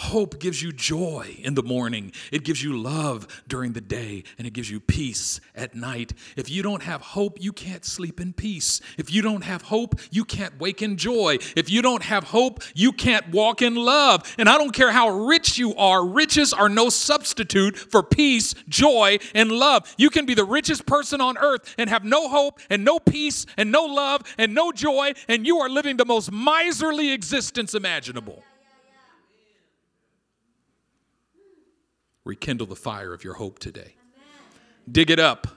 Hope 0.00 0.40
gives 0.40 0.62
you 0.62 0.72
joy 0.72 1.36
in 1.40 1.54
the 1.54 1.62
morning. 1.62 2.12
It 2.32 2.42
gives 2.42 2.62
you 2.62 2.74
love 2.74 3.28
during 3.46 3.74
the 3.74 3.82
day, 3.82 4.24
and 4.38 4.46
it 4.46 4.54
gives 4.54 4.70
you 4.70 4.80
peace 4.80 5.42
at 5.54 5.74
night. 5.74 6.14
If 6.36 6.48
you 6.48 6.62
don't 6.62 6.82
have 6.82 7.02
hope, 7.02 7.36
you 7.38 7.52
can't 7.52 7.84
sleep 7.84 8.18
in 8.18 8.32
peace. 8.32 8.80
If 8.96 9.12
you 9.12 9.20
don't 9.20 9.44
have 9.44 9.60
hope, 9.60 10.00
you 10.10 10.24
can't 10.24 10.58
wake 10.58 10.80
in 10.80 10.96
joy. 10.96 11.36
If 11.54 11.68
you 11.68 11.82
don't 11.82 12.02
have 12.02 12.24
hope, 12.24 12.62
you 12.74 12.92
can't 12.92 13.28
walk 13.28 13.60
in 13.60 13.74
love. 13.74 14.34
And 14.38 14.48
I 14.48 14.56
don't 14.56 14.72
care 14.72 14.90
how 14.90 15.10
rich 15.10 15.58
you 15.58 15.74
are, 15.76 16.04
riches 16.04 16.54
are 16.54 16.70
no 16.70 16.88
substitute 16.88 17.76
for 17.76 18.02
peace, 18.02 18.54
joy, 18.70 19.18
and 19.34 19.52
love. 19.52 19.94
You 19.98 20.08
can 20.08 20.24
be 20.24 20.32
the 20.32 20.46
richest 20.46 20.86
person 20.86 21.20
on 21.20 21.36
earth 21.36 21.74
and 21.76 21.90
have 21.90 22.06
no 22.06 22.30
hope 22.30 22.58
and 22.70 22.86
no 22.86 23.00
peace 23.00 23.44
and 23.58 23.70
no 23.70 23.84
love 23.84 24.22
and 24.38 24.54
no 24.54 24.72
joy, 24.72 25.12
and 25.28 25.46
you 25.46 25.58
are 25.58 25.68
living 25.68 25.98
the 25.98 26.06
most 26.06 26.32
miserly 26.32 27.12
existence 27.12 27.74
imaginable. 27.74 28.42
Rekindle 32.30 32.68
the 32.68 32.76
fire 32.76 33.12
of 33.12 33.24
your 33.24 33.34
hope 33.34 33.58
today. 33.58 33.96
Dig 34.88 35.10
it 35.10 35.18
up. 35.18 35.48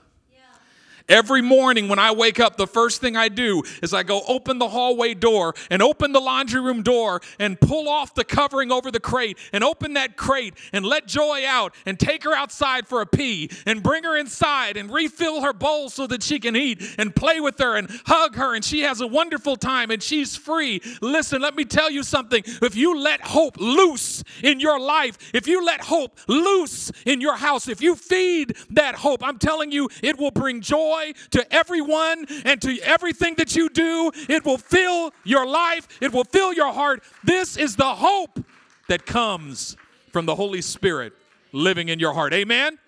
Every 1.08 1.42
morning 1.42 1.88
when 1.88 1.98
I 1.98 2.12
wake 2.12 2.40
up, 2.40 2.56
the 2.56 2.66
first 2.66 3.02
thing 3.02 3.14
I 3.14 3.28
do 3.28 3.62
is 3.82 3.92
I 3.92 4.02
go 4.04 4.22
open 4.26 4.58
the 4.58 4.70
hallway 4.70 5.12
door 5.12 5.54
and 5.70 5.82
open 5.82 6.12
the 6.12 6.20
laundry 6.20 6.62
room 6.62 6.82
door 6.82 7.20
and 7.38 7.60
pull 7.60 7.90
off 7.90 8.14
the 8.14 8.24
covering 8.24 8.72
over 8.72 8.90
the 8.90 9.00
crate 9.00 9.36
and 9.52 9.62
open 9.62 9.94
that 9.94 10.16
crate 10.16 10.54
and 10.72 10.82
let 10.82 11.06
Joy 11.06 11.44
out 11.46 11.74
and 11.84 12.00
take 12.00 12.24
her 12.24 12.32
outside 12.32 12.88
for 12.88 13.02
a 13.02 13.06
pee 13.06 13.50
and 13.66 13.82
bring 13.82 14.04
her 14.04 14.16
inside 14.16 14.78
and 14.78 14.90
refill 14.90 15.42
her 15.42 15.52
bowl 15.52 15.90
so 15.90 16.06
that 16.06 16.22
she 16.22 16.40
can 16.40 16.56
eat 16.56 16.82
and 16.96 17.14
play 17.14 17.38
with 17.38 17.58
her 17.58 17.76
and 17.76 17.90
hug 18.06 18.36
her 18.36 18.54
and 18.54 18.64
she 18.64 18.80
has 18.80 19.02
a 19.02 19.06
wonderful 19.06 19.56
time 19.56 19.90
and 19.90 20.02
she's 20.02 20.36
free. 20.36 20.80
Listen, 21.02 21.42
let 21.42 21.54
me 21.54 21.66
tell 21.66 21.90
you 21.90 22.02
something. 22.02 22.42
If 22.62 22.76
you 22.76 22.98
let 22.98 23.20
hope 23.20 23.58
loose 23.58 24.24
in 24.42 24.58
your 24.58 24.80
life, 24.80 25.18
if 25.34 25.46
you 25.46 25.66
let 25.66 25.82
hope 25.82 26.18
loose 26.28 26.90
in 27.04 27.20
your 27.20 27.36
house, 27.36 27.68
if 27.68 27.82
you 27.82 27.94
feed 27.94 28.56
that 28.70 28.94
hope, 28.94 29.22
I'm 29.22 29.38
telling 29.38 29.70
you, 29.70 29.90
it 30.02 30.18
will 30.18 30.30
bring 30.30 30.62
joy 30.62 30.93
joy 30.94 31.12
to 31.30 31.54
everyone 31.54 32.26
and 32.44 32.60
to 32.62 32.78
everything 32.80 33.34
that 33.36 33.56
you 33.56 33.68
do. 33.68 34.10
It 34.28 34.44
will 34.44 34.58
fill 34.58 35.12
your 35.24 35.46
life, 35.46 35.88
it 36.00 36.12
will 36.12 36.24
fill 36.24 36.52
your 36.52 36.72
heart. 36.72 37.02
This 37.22 37.56
is 37.56 37.76
the 37.76 37.94
hope 37.94 38.44
that 38.88 39.06
comes 39.06 39.76
from 40.12 40.26
the 40.26 40.34
Holy 40.34 40.62
Spirit 40.62 41.12
living 41.52 41.88
in 41.88 41.98
your 41.98 42.12
heart. 42.12 42.32
Amen? 42.32 42.78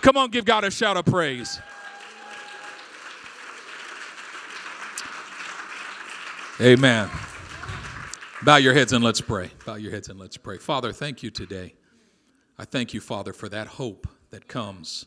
Come 0.00 0.16
on, 0.16 0.30
give 0.30 0.44
God 0.44 0.64
a 0.64 0.70
shout 0.70 0.96
of 0.96 1.06
praise. 1.06 1.60
Amen. 6.60 7.10
Bow 8.42 8.56
your 8.56 8.74
heads 8.74 8.92
and 8.92 9.02
let's 9.02 9.20
pray. 9.20 9.50
Bow 9.66 9.74
your 9.74 9.90
heads 9.90 10.08
and 10.08 10.20
let's 10.20 10.36
pray. 10.36 10.58
Father, 10.58 10.92
thank 10.92 11.22
you 11.22 11.30
today. 11.30 11.74
I 12.58 12.64
thank 12.64 12.94
you, 12.94 13.00
Father, 13.00 13.32
for 13.32 13.48
that 13.48 13.66
hope 13.66 14.06
that 14.30 14.46
comes 14.46 15.06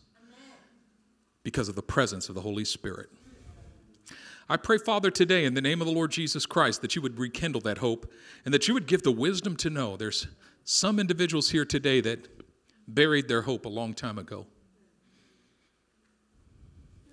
because 1.47 1.69
of 1.69 1.75
the 1.75 1.81
presence 1.81 2.27
of 2.27 2.35
the 2.35 2.41
Holy 2.41 2.65
Spirit. 2.65 3.09
I 4.49 4.57
pray, 4.57 4.77
Father, 4.77 5.09
today 5.09 5.45
in 5.45 5.53
the 5.53 5.61
name 5.61 5.79
of 5.79 5.87
the 5.87 5.93
Lord 5.93 6.11
Jesus 6.11 6.45
Christ 6.45 6.81
that 6.81 6.93
you 6.93 7.01
would 7.01 7.17
rekindle 7.17 7.61
that 7.61 7.77
hope 7.77 8.11
and 8.43 8.53
that 8.53 8.67
you 8.67 8.73
would 8.73 8.85
give 8.85 9.03
the 9.03 9.13
wisdom 9.13 9.55
to 9.55 9.69
know. 9.69 9.95
There's 9.95 10.27
some 10.65 10.99
individuals 10.99 11.51
here 11.51 11.63
today 11.63 12.01
that 12.01 12.27
buried 12.85 13.29
their 13.29 13.43
hope 13.43 13.65
a 13.65 13.69
long 13.69 13.93
time 13.93 14.17
ago. 14.17 14.45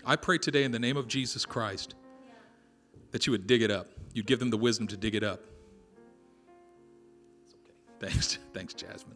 I 0.05 0.17
pray 0.17 0.39
today 0.39 0.65
in 0.65 0.73
the 0.73 0.81
name 0.81 0.97
of 0.97 1.07
Jesus 1.07 1.47
Christ 1.47 1.95
that 3.13 3.29
you 3.29 3.31
would 3.31 3.47
dig 3.47 3.63
it 3.63 3.71
up. 3.71 3.87
You'd 4.15 4.27
give 4.27 4.41
them 4.41 4.51
the 4.51 4.59
wisdom 4.59 4.89
to 4.89 4.97
dig 4.97 5.15
it 5.15 5.23
up. 5.23 5.43
Thanks. 8.01 8.41
Thanks, 8.53 8.75
Jasmine. 8.75 9.15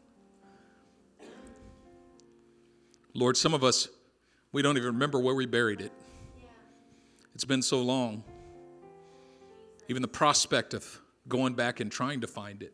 Lord, 3.14 3.36
some 3.36 3.52
of 3.52 3.64
us 3.64 3.88
we 4.52 4.62
don't 4.62 4.76
even 4.76 4.94
remember 4.94 5.20
where 5.20 5.34
we 5.34 5.46
buried 5.46 5.80
it. 5.80 5.92
It's 7.34 7.44
been 7.44 7.62
so 7.62 7.82
long. 7.82 8.24
Even 9.88 10.02
the 10.02 10.08
prospect 10.08 10.74
of 10.74 11.00
going 11.28 11.54
back 11.54 11.80
and 11.80 11.92
trying 11.92 12.22
to 12.22 12.26
find 12.26 12.62
it, 12.62 12.72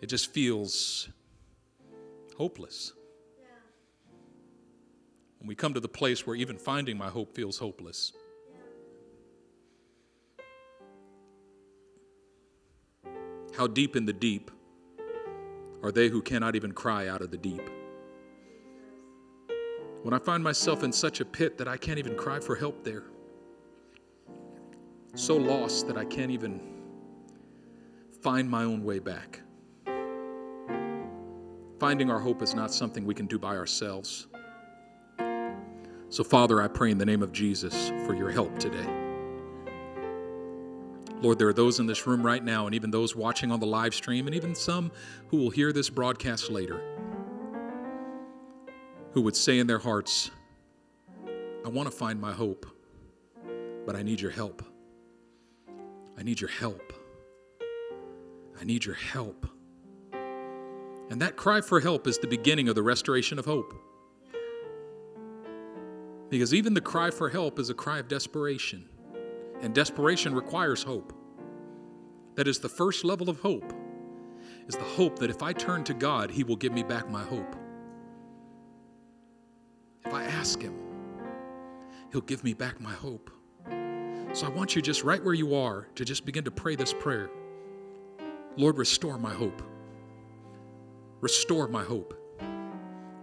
it 0.00 0.06
just 0.06 0.32
feels 0.32 1.08
hopeless. 2.36 2.92
When 5.38 5.46
we 5.46 5.54
come 5.54 5.74
to 5.74 5.80
the 5.80 5.88
place 5.88 6.26
where 6.26 6.34
even 6.34 6.58
finding 6.58 6.98
my 6.98 7.08
hope 7.08 7.34
feels 7.34 7.58
hopeless. 7.58 8.12
How 13.56 13.66
deep 13.66 13.96
in 13.96 14.04
the 14.04 14.12
deep 14.12 14.50
are 15.82 15.92
they 15.92 16.08
who 16.08 16.22
cannot 16.22 16.56
even 16.56 16.72
cry 16.72 17.08
out 17.08 17.22
of 17.22 17.30
the 17.30 17.36
deep? 17.36 17.62
When 20.08 20.18
I 20.18 20.24
find 20.24 20.42
myself 20.42 20.84
in 20.84 20.90
such 20.90 21.20
a 21.20 21.24
pit 21.26 21.58
that 21.58 21.68
I 21.68 21.76
can't 21.76 21.98
even 21.98 22.16
cry 22.16 22.40
for 22.40 22.56
help 22.56 22.82
there, 22.82 23.02
so 25.14 25.36
lost 25.36 25.86
that 25.86 25.98
I 25.98 26.06
can't 26.06 26.30
even 26.30 26.62
find 28.22 28.48
my 28.48 28.64
own 28.64 28.82
way 28.82 29.00
back. 29.00 29.42
Finding 31.78 32.10
our 32.10 32.18
hope 32.18 32.40
is 32.40 32.54
not 32.54 32.72
something 32.72 33.04
we 33.04 33.14
can 33.14 33.26
do 33.26 33.38
by 33.38 33.54
ourselves. 33.54 34.28
So, 36.08 36.24
Father, 36.24 36.62
I 36.62 36.68
pray 36.68 36.90
in 36.90 36.96
the 36.96 37.04
name 37.04 37.22
of 37.22 37.30
Jesus 37.30 37.90
for 38.06 38.14
your 38.14 38.30
help 38.30 38.58
today. 38.58 38.88
Lord, 41.20 41.38
there 41.38 41.48
are 41.48 41.52
those 41.52 41.80
in 41.80 41.86
this 41.86 42.06
room 42.06 42.24
right 42.24 42.42
now, 42.42 42.64
and 42.64 42.74
even 42.74 42.90
those 42.90 43.14
watching 43.14 43.52
on 43.52 43.60
the 43.60 43.66
live 43.66 43.92
stream, 43.92 44.26
and 44.26 44.34
even 44.34 44.54
some 44.54 44.90
who 45.26 45.36
will 45.36 45.50
hear 45.50 45.70
this 45.70 45.90
broadcast 45.90 46.50
later, 46.50 46.97
who 49.12 49.22
would 49.22 49.36
say 49.36 49.58
in 49.58 49.66
their 49.66 49.78
hearts, 49.78 50.30
I 51.64 51.68
want 51.68 51.90
to 51.90 51.96
find 51.96 52.20
my 52.20 52.32
hope, 52.32 52.66
but 53.86 53.96
I 53.96 54.02
need 54.02 54.20
your 54.20 54.30
help. 54.30 54.62
I 56.18 56.22
need 56.22 56.40
your 56.40 56.50
help. 56.50 56.92
I 58.60 58.64
need 58.64 58.84
your 58.84 58.96
help. 58.96 59.46
And 61.10 61.22
that 61.22 61.36
cry 61.36 61.60
for 61.60 61.80
help 61.80 62.06
is 62.06 62.18
the 62.18 62.26
beginning 62.26 62.68
of 62.68 62.74
the 62.74 62.82
restoration 62.82 63.38
of 63.38 63.44
hope. 63.44 63.74
Because 66.28 66.52
even 66.52 66.74
the 66.74 66.80
cry 66.80 67.10
for 67.10 67.30
help 67.30 67.58
is 67.58 67.70
a 67.70 67.74
cry 67.74 67.98
of 67.98 68.08
desperation. 68.08 68.86
And 69.62 69.74
desperation 69.74 70.34
requires 70.34 70.82
hope. 70.82 71.12
That 72.34 72.46
is 72.46 72.60
the 72.60 72.68
first 72.68 73.04
level 73.04 73.28
of 73.28 73.40
hope, 73.40 73.72
is 74.68 74.76
the 74.76 74.84
hope 74.84 75.18
that 75.18 75.30
if 75.30 75.42
I 75.42 75.52
turn 75.52 75.82
to 75.84 75.94
God, 75.94 76.30
He 76.30 76.44
will 76.44 76.56
give 76.56 76.72
me 76.72 76.82
back 76.82 77.10
my 77.10 77.24
hope. 77.24 77.56
Ask 80.38 80.62
Him, 80.62 80.74
He'll 82.12 82.20
give 82.20 82.44
me 82.44 82.54
back 82.54 82.80
my 82.80 82.92
hope. 82.92 83.28
So 84.32 84.46
I 84.46 84.50
want 84.50 84.76
you 84.76 84.80
just 84.80 85.02
right 85.02 85.22
where 85.24 85.34
you 85.34 85.56
are 85.56 85.88
to 85.96 86.04
just 86.04 86.24
begin 86.24 86.44
to 86.44 86.50
pray 86.52 86.76
this 86.76 86.92
prayer 86.92 87.28
Lord, 88.56 88.78
restore 88.78 89.18
my 89.18 89.34
hope. 89.34 89.60
Restore 91.20 91.66
my 91.66 91.82
hope. 91.82 92.14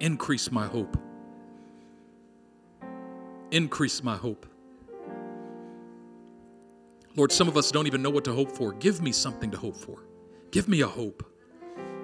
Increase 0.02 0.52
my 0.52 0.66
hope. 0.66 0.98
Increase 3.52 4.04
my 4.04 4.18
hope. 4.18 4.46
Lord, 7.16 7.32
some 7.32 7.48
of 7.48 7.56
us 7.56 7.72
don't 7.72 7.88
even 7.88 8.02
know 8.02 8.10
what 8.10 8.26
to 8.26 8.34
hope 8.34 8.52
for. 8.52 8.74
Give 8.74 9.02
me 9.02 9.14
something 9.14 9.52
to 9.52 9.58
hope 9.58 9.78
for. 9.78 10.04
Give 10.52 10.68
me 10.68 10.82
a 10.82 10.88
hope. 10.88 11.26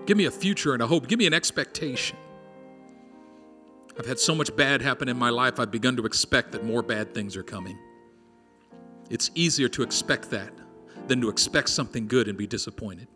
Give 0.06 0.16
me 0.16 0.26
a 0.26 0.32
future 0.32 0.74
and 0.74 0.82
a 0.82 0.88
hope. 0.88 1.10
Give 1.10 1.20
me 1.20 1.28
an 1.28 1.34
expectation. 1.34 2.18
I've 3.98 4.06
had 4.06 4.20
so 4.20 4.34
much 4.34 4.56
bad 4.56 4.82
happen 4.82 5.10
in 5.10 5.18
my 5.18 5.30
life, 5.30 5.60
I've 5.60 5.72
begun 5.72 5.98
to 5.98 6.06
expect 6.06 6.52
that 6.54 6.64
more 6.64 6.82
bad 6.82 7.14
things 7.14 7.36
are 7.36 7.44
coming. 7.44 7.78
It's 9.10 9.30
easier 9.36 9.68
to 9.70 9.84
expect 9.84 10.30
that 10.32 10.54
than 11.08 11.20
to 11.22 11.30
expect 11.30 11.70
something 11.70 12.08
good 12.08 12.28
and 12.28 12.38
be 12.38 12.48
disappointed. 12.48 13.08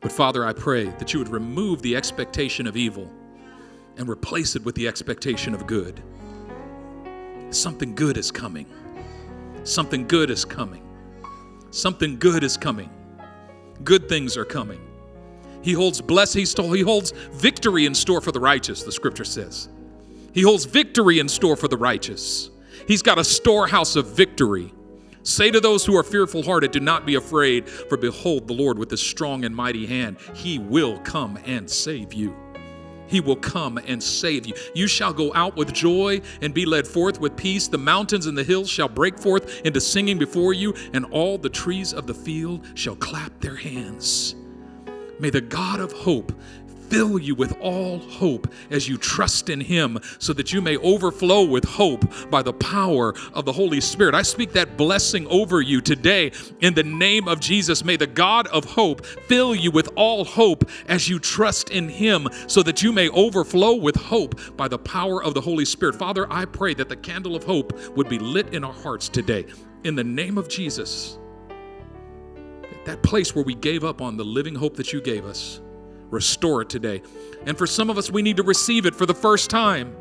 But 0.00 0.12
Father, 0.12 0.46
I 0.46 0.54
pray 0.54 0.86
that 0.86 1.12
you 1.12 1.18
would 1.18 1.28
remove 1.28 1.82
the 1.82 1.94
expectation 1.94 2.66
of 2.66 2.76
evil 2.76 3.10
and 3.98 4.08
replace 4.08 4.56
it 4.56 4.64
with 4.64 4.74
the 4.74 4.88
expectation 4.88 5.54
of 5.54 5.66
good. 5.66 6.02
Something 7.50 7.94
good 7.94 8.16
is 8.16 8.30
coming. 8.30 8.66
Something 9.64 10.06
good 10.06 10.30
is 10.30 10.44
coming. 10.44 10.82
Something 11.70 12.18
good 12.18 12.42
is 12.42 12.56
coming. 12.56 12.88
Good 13.84 14.08
things 14.08 14.36
are 14.36 14.44
coming. 14.44 14.80
He 15.62 15.72
holds 15.72 16.00
bless 16.00 16.32
he, 16.32 16.44
stole, 16.44 16.72
he 16.72 16.82
holds 16.82 17.12
victory 17.32 17.86
in 17.86 17.94
store 17.94 18.20
for 18.20 18.32
the 18.32 18.40
righteous, 18.40 18.82
the 18.82 18.92
scripture 18.92 19.24
says. 19.24 19.68
He 20.32 20.42
holds 20.42 20.64
victory 20.64 21.18
in 21.18 21.28
store 21.28 21.56
for 21.56 21.68
the 21.68 21.76
righteous. 21.76 22.50
He's 22.86 23.02
got 23.02 23.18
a 23.18 23.24
storehouse 23.24 23.96
of 23.96 24.06
victory. 24.08 24.72
Say 25.22 25.50
to 25.50 25.60
those 25.60 25.84
who 25.84 25.96
are 25.96 26.02
fearful 26.02 26.42
hearted, 26.42 26.70
Do 26.70 26.80
not 26.80 27.04
be 27.04 27.16
afraid, 27.16 27.68
for 27.68 27.96
behold, 27.96 28.48
the 28.48 28.54
Lord 28.54 28.78
with 28.78 28.90
his 28.90 29.02
strong 29.02 29.44
and 29.44 29.54
mighty 29.54 29.86
hand, 29.86 30.16
he 30.34 30.58
will 30.58 30.98
come 31.00 31.38
and 31.44 31.68
save 31.68 32.14
you. 32.14 32.34
He 33.06 33.20
will 33.20 33.36
come 33.36 33.76
and 33.78 34.00
save 34.00 34.46
you. 34.46 34.54
You 34.72 34.86
shall 34.86 35.12
go 35.12 35.34
out 35.34 35.56
with 35.56 35.72
joy 35.72 36.20
and 36.40 36.54
be 36.54 36.64
led 36.64 36.86
forth 36.86 37.20
with 37.20 37.36
peace. 37.36 37.66
The 37.66 37.76
mountains 37.76 38.26
and 38.26 38.38
the 38.38 38.44
hills 38.44 38.70
shall 38.70 38.88
break 38.88 39.18
forth 39.18 39.60
into 39.62 39.80
singing 39.80 40.16
before 40.16 40.52
you, 40.52 40.74
and 40.92 41.04
all 41.06 41.36
the 41.36 41.48
trees 41.48 41.92
of 41.92 42.06
the 42.06 42.14
field 42.14 42.64
shall 42.74 42.94
clap 42.94 43.40
their 43.40 43.56
hands. 43.56 44.36
May 45.20 45.30
the 45.30 45.40
God 45.40 45.80
of 45.80 45.92
hope 45.92 46.32
fill 46.90 47.18
you 47.18 47.34
with 47.36 47.56
all 47.60 48.00
hope 48.00 48.52
as 48.70 48.88
you 48.88 48.98
trust 48.98 49.48
in 49.48 49.60
Him, 49.60 49.98
so 50.18 50.32
that 50.32 50.52
you 50.52 50.60
may 50.60 50.76
overflow 50.78 51.44
with 51.44 51.64
hope 51.64 52.04
by 52.30 52.42
the 52.42 52.52
power 52.52 53.14
of 53.32 53.44
the 53.44 53.52
Holy 53.52 53.80
Spirit. 53.80 54.14
I 54.14 54.22
speak 54.22 54.52
that 54.52 54.76
blessing 54.76 55.26
over 55.28 55.60
you 55.60 55.80
today 55.80 56.32
in 56.60 56.74
the 56.74 56.82
name 56.82 57.28
of 57.28 57.38
Jesus. 57.38 57.84
May 57.84 57.96
the 57.96 58.08
God 58.08 58.48
of 58.48 58.64
hope 58.64 59.06
fill 59.06 59.54
you 59.54 59.70
with 59.70 59.88
all 59.94 60.24
hope 60.24 60.68
as 60.88 61.08
you 61.08 61.18
trust 61.18 61.70
in 61.70 61.88
Him, 61.88 62.28
so 62.48 62.62
that 62.64 62.82
you 62.82 62.92
may 62.92 63.08
overflow 63.10 63.74
with 63.74 63.96
hope 63.96 64.40
by 64.56 64.66
the 64.66 64.78
power 64.78 65.22
of 65.22 65.34
the 65.34 65.40
Holy 65.40 65.64
Spirit. 65.64 65.94
Father, 65.94 66.26
I 66.30 66.44
pray 66.44 66.74
that 66.74 66.88
the 66.88 66.96
candle 66.96 67.36
of 67.36 67.44
hope 67.44 67.72
would 67.96 68.08
be 68.08 68.18
lit 68.18 68.52
in 68.52 68.64
our 68.64 68.72
hearts 68.72 69.08
today. 69.08 69.46
In 69.84 69.94
the 69.94 70.04
name 70.04 70.36
of 70.36 70.48
Jesus 70.48 71.19
that 72.84 73.02
place 73.02 73.34
where 73.34 73.44
we 73.44 73.54
gave 73.54 73.84
up 73.84 74.00
on 74.00 74.16
the 74.16 74.24
living 74.24 74.54
hope 74.54 74.76
that 74.76 74.92
you 74.92 75.00
gave 75.00 75.24
us. 75.24 75.60
Restore 76.10 76.62
it 76.62 76.68
today. 76.68 77.02
And 77.46 77.56
for 77.56 77.66
some 77.66 77.90
of 77.90 77.98
us, 77.98 78.10
we 78.10 78.22
need 78.22 78.36
to 78.38 78.42
receive 78.42 78.86
it 78.86 78.94
for 78.94 79.06
the 79.06 79.14
first 79.14 79.50
time. 79.50 79.96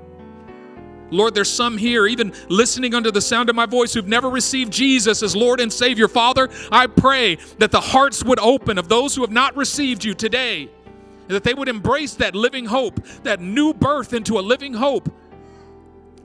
Lord, 1.12 1.34
there's 1.34 1.50
some 1.52 1.78
here, 1.78 2.06
even 2.06 2.34
listening 2.50 2.94
under 2.94 3.12
the 3.12 3.22
sound 3.22 3.50
of 3.50 3.56
my 3.56 3.66
voice, 3.66 3.94
who've 3.94 4.08
never 4.08 4.30
received 4.30 4.72
Jesus 4.72 5.24
as 5.24 5.36
Lord 5.36 5.60
and 5.60 5.74
Savior. 5.74 6.08
Father, 6.08 6.50
I 6.72 6.88
pray 6.88 7.36
that 7.58 7.72
the 7.72 7.82
hearts 7.82 8.24
would 8.24 8.40
open 8.40 8.78
of 8.78 8.90
those 8.90 9.16
who 9.16 9.22
have 9.22 9.32
not 9.32 9.56
received 9.58 10.04
you 10.04 10.14
today, 10.14 10.70
and 11.22 11.30
that 11.30 11.44
they 11.44 11.54
would 11.54 11.68
embrace 11.68 12.14
that 12.16 12.36
living 12.36 12.66
hope, 12.66 13.04
that 13.24 13.40
new 13.40 13.74
birth 13.74 14.14
into 14.14 14.38
a 14.38 14.42
living 14.42 14.74
hope, 14.74 15.12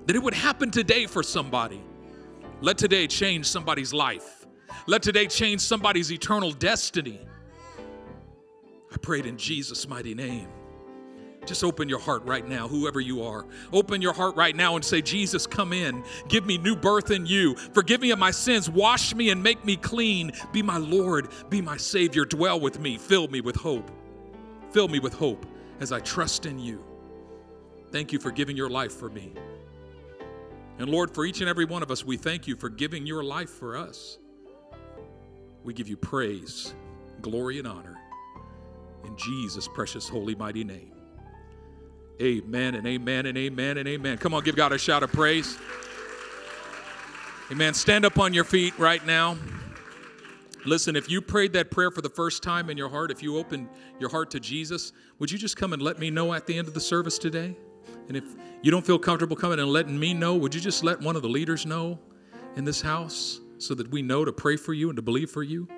that 0.07 0.17
it 0.17 0.23
would 0.23 0.35
happen 0.35 0.71
today 0.71 1.07
for 1.07 1.23
somebody. 1.23 1.83
Let 2.61 2.77
today 2.77 3.07
change 3.07 3.47
somebody's 3.47 3.95
life. 3.95 4.44
Let 4.87 5.03
today 5.03 5.27
change 5.27 5.61
somebody's 5.61 6.13
eternal 6.13 6.51
destiny. 6.53 7.21
I 8.93 8.97
prayed 8.99 9.27
in 9.27 9.39
Jesus' 9.39 9.89
mighty 9.89 10.15
name. 10.15 10.49
Just 11.47 11.65
open 11.65 11.89
your 11.89 11.99
heart 11.99 12.25
right 12.25 12.47
now, 12.47 12.69
whoever 12.69 13.01
you 13.01 13.23
are. 13.23 13.47
Open 13.73 14.01
your 14.01 14.13
heart 14.13 14.37
right 14.37 14.55
now 14.57 14.77
and 14.77 14.85
say, 14.85 15.03
Jesus, 15.03 15.47
come 15.47 15.73
in. 15.73 16.03
Give 16.29 16.47
me 16.47 16.59
new 16.59 16.75
birth 16.75 17.11
in 17.11 17.27
you. 17.27 17.55
Forgive 17.55 18.01
me 18.01 18.11
of 18.13 18.19
my 18.19 18.31
sins. 18.31 18.71
Wash 18.71 19.15
me 19.15 19.31
and 19.31 19.43
make 19.43 19.65
me 19.65 19.77
clean. 19.77 20.33
Be 20.53 20.63
my 20.63 20.79
Lord. 20.79 21.29
Be 21.51 21.61
my 21.61 21.77
Savior. 21.77 22.25
Dwell 22.25 22.61
with 22.61 22.81
me. 22.81 22.97
Fill 22.97 23.29
me 23.29 23.41
with 23.41 23.57
hope. 23.57 23.91
Fill 24.71 24.89
me 24.89 24.99
with 24.99 25.15
hope 25.15 25.45
as 25.81 25.93
I 25.93 26.01
trust 26.01 26.47
in 26.47 26.59
you. 26.59 26.83
Thank 27.91 28.13
you 28.13 28.19
for 28.19 28.31
giving 28.31 28.57
your 28.57 28.71
life 28.71 28.93
for 28.93 29.11
me. 29.11 29.33
And 30.79 30.89
Lord, 30.89 31.15
for 31.15 31.25
each 31.25 31.41
and 31.41 31.49
every 31.49 31.65
one 31.65 31.83
of 31.83 31.91
us, 31.91 32.05
we 32.05 32.17
thank 32.17 32.47
you 32.47 32.57
for 32.57 32.69
giving 32.69 33.07
your 33.07 33.23
life 33.23 33.51
for 33.51 33.77
us. 33.77 34.19
We 35.65 35.73
give 35.73 35.89
you 35.89 35.97
praise, 35.97 36.75
glory, 37.23 37.59
and 37.59 37.67
honor. 37.67 37.97
In 39.05 39.17
Jesus' 39.17 39.67
precious, 39.67 40.09
holy, 40.09 40.35
mighty 40.35 40.63
name. 40.63 40.93
Amen 42.21 42.75
and 42.75 42.87
amen 42.87 43.27
and 43.27 43.37
amen 43.37 43.79
and 43.79 43.89
amen. 43.89 44.19
Come 44.19 44.35
on, 44.35 44.45
give 44.45 44.55
God 44.55 44.73
a 44.73 44.79
shout 44.79 45.03
of 45.03 45.11
praise. 45.11 45.59
Amen. 47.51 47.75
Stand 47.75 48.05
up 48.05 48.19
on 48.19 48.33
your 48.33 48.45
feet 48.45 48.79
right 48.79 49.05
now. 49.05 49.37
Listen, 50.67 50.97
if 50.97 51.11
you 51.11 51.21
prayed 51.21 51.53
that 51.55 51.71
prayer 51.71 51.91
for 51.91 52.01
the 52.01 52.09
first 52.09 52.43
time 52.43 52.71
in 52.71 52.79
your 52.79 52.89
heart, 52.89 53.11
if 53.11 53.23
you 53.23 53.37
opened 53.37 53.69
your 53.99 54.09
heart 54.09 54.31
to 54.31 54.41
Jesus, 54.41 54.93
would 55.19 55.31
you 55.31 55.39
just 55.39 55.57
come 55.57 55.73
and 55.73 55.83
let 55.83 55.99
me 55.99 56.11
know 56.11 56.33
at 56.33 56.47
the 56.47 56.57
end 56.57 56.69
of 56.69 56.75
the 56.75 56.81
service 56.81 57.19
today? 57.19 57.57
And 58.09 58.17
if 58.17 58.25
you 58.63 58.71
don't 58.71 58.85
feel 58.85 58.99
comfortable 58.99 59.37
coming 59.37 59.59
and 59.59 59.69
letting 59.69 59.99
me 59.99 60.15
know, 60.15 60.37
would 60.37 60.55
you 60.55 60.61
just 60.61 60.85
let 60.85 61.01
one 61.01 61.17
of 61.17 61.23
the 61.23 61.29
leaders 61.29 61.67
know 61.67 61.99
in 62.57 62.65
this 62.65 62.81
house 62.81 63.41
so 63.65 63.75
that 63.75 63.91
we 63.91 64.03
know 64.03 64.25
to 64.25 64.33
pray 64.33 64.57
for 64.57 64.73
you 64.73 64.89
and 64.89 64.97
to 64.97 65.03
believe 65.03 65.31
for 65.31 65.43
you? 65.43 65.69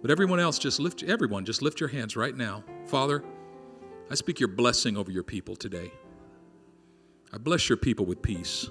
But 0.00 0.10
everyone 0.10 0.40
else, 0.40 0.58
just 0.58 0.80
lift, 0.80 1.02
everyone, 1.02 1.44
just 1.44 1.62
lift 1.62 1.80
your 1.80 1.88
hands 1.88 2.16
right 2.16 2.36
now. 2.36 2.64
Father, 2.86 3.24
I 4.10 4.14
speak 4.14 4.40
your 4.40 4.48
blessing 4.48 4.96
over 4.96 5.10
your 5.10 5.22
people 5.22 5.56
today. 5.56 5.92
I 7.32 7.38
bless 7.38 7.68
your 7.68 7.78
people 7.78 8.06
with 8.06 8.22
peace 8.22 8.68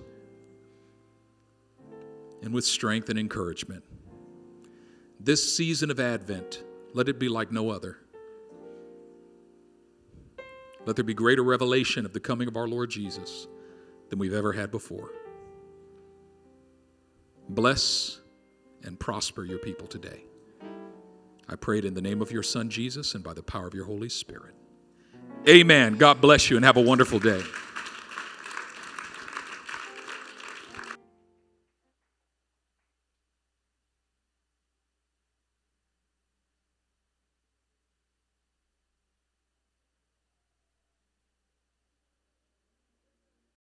and 2.41 2.53
with 2.53 2.65
strength 2.65 3.09
and 3.09 3.19
encouragement. 3.19 3.84
This 5.19 5.55
season 5.55 5.91
of 5.91 5.99
Advent, 5.99 6.63
let 6.93 7.09
it 7.09 7.19
be 7.19 7.30
like 7.30 7.51
no 7.51 7.69
other. 7.69 7.97
Let 10.86 10.95
there 10.95 11.03
be 11.03 11.13
greater 11.13 11.43
revelation 11.43 12.05
of 12.05 12.13
the 12.13 12.19
coming 12.19 12.47
of 12.47 12.55
our 12.55 12.67
Lord 12.67 12.89
Jesus 12.89 13.47
than 14.09 14.19
we've 14.19 14.34
ever 14.34 14.53
had 14.53 14.71
before. 14.71 15.11
Bless 17.50 18.20
and 18.84 19.00
prosper 19.00 19.43
your 19.43 19.60
people 19.60 19.88
today. 19.88 20.24
I 21.50 21.56
pray 21.56 21.80
it 21.80 21.86
in 21.86 21.93
the 21.93 22.02
name 22.02 22.22
of 22.22 22.32
your 22.32 22.43
Son, 22.43 22.70
Jesus, 22.70 23.16
and 23.16 23.24
by 23.24 23.34
the 23.34 23.43
power 23.43 23.68
of 23.68 23.74
your 23.74 23.86
Holy 23.86 24.10
Spirit. 24.10 24.54
Amen. 25.48 25.98
God 25.98 26.20
bless 26.20 26.50
you 26.50 26.58
and 26.58 26.66
have 26.66 26.76
a 26.76 26.82
wonderful 26.82 27.20
day. 27.20 27.41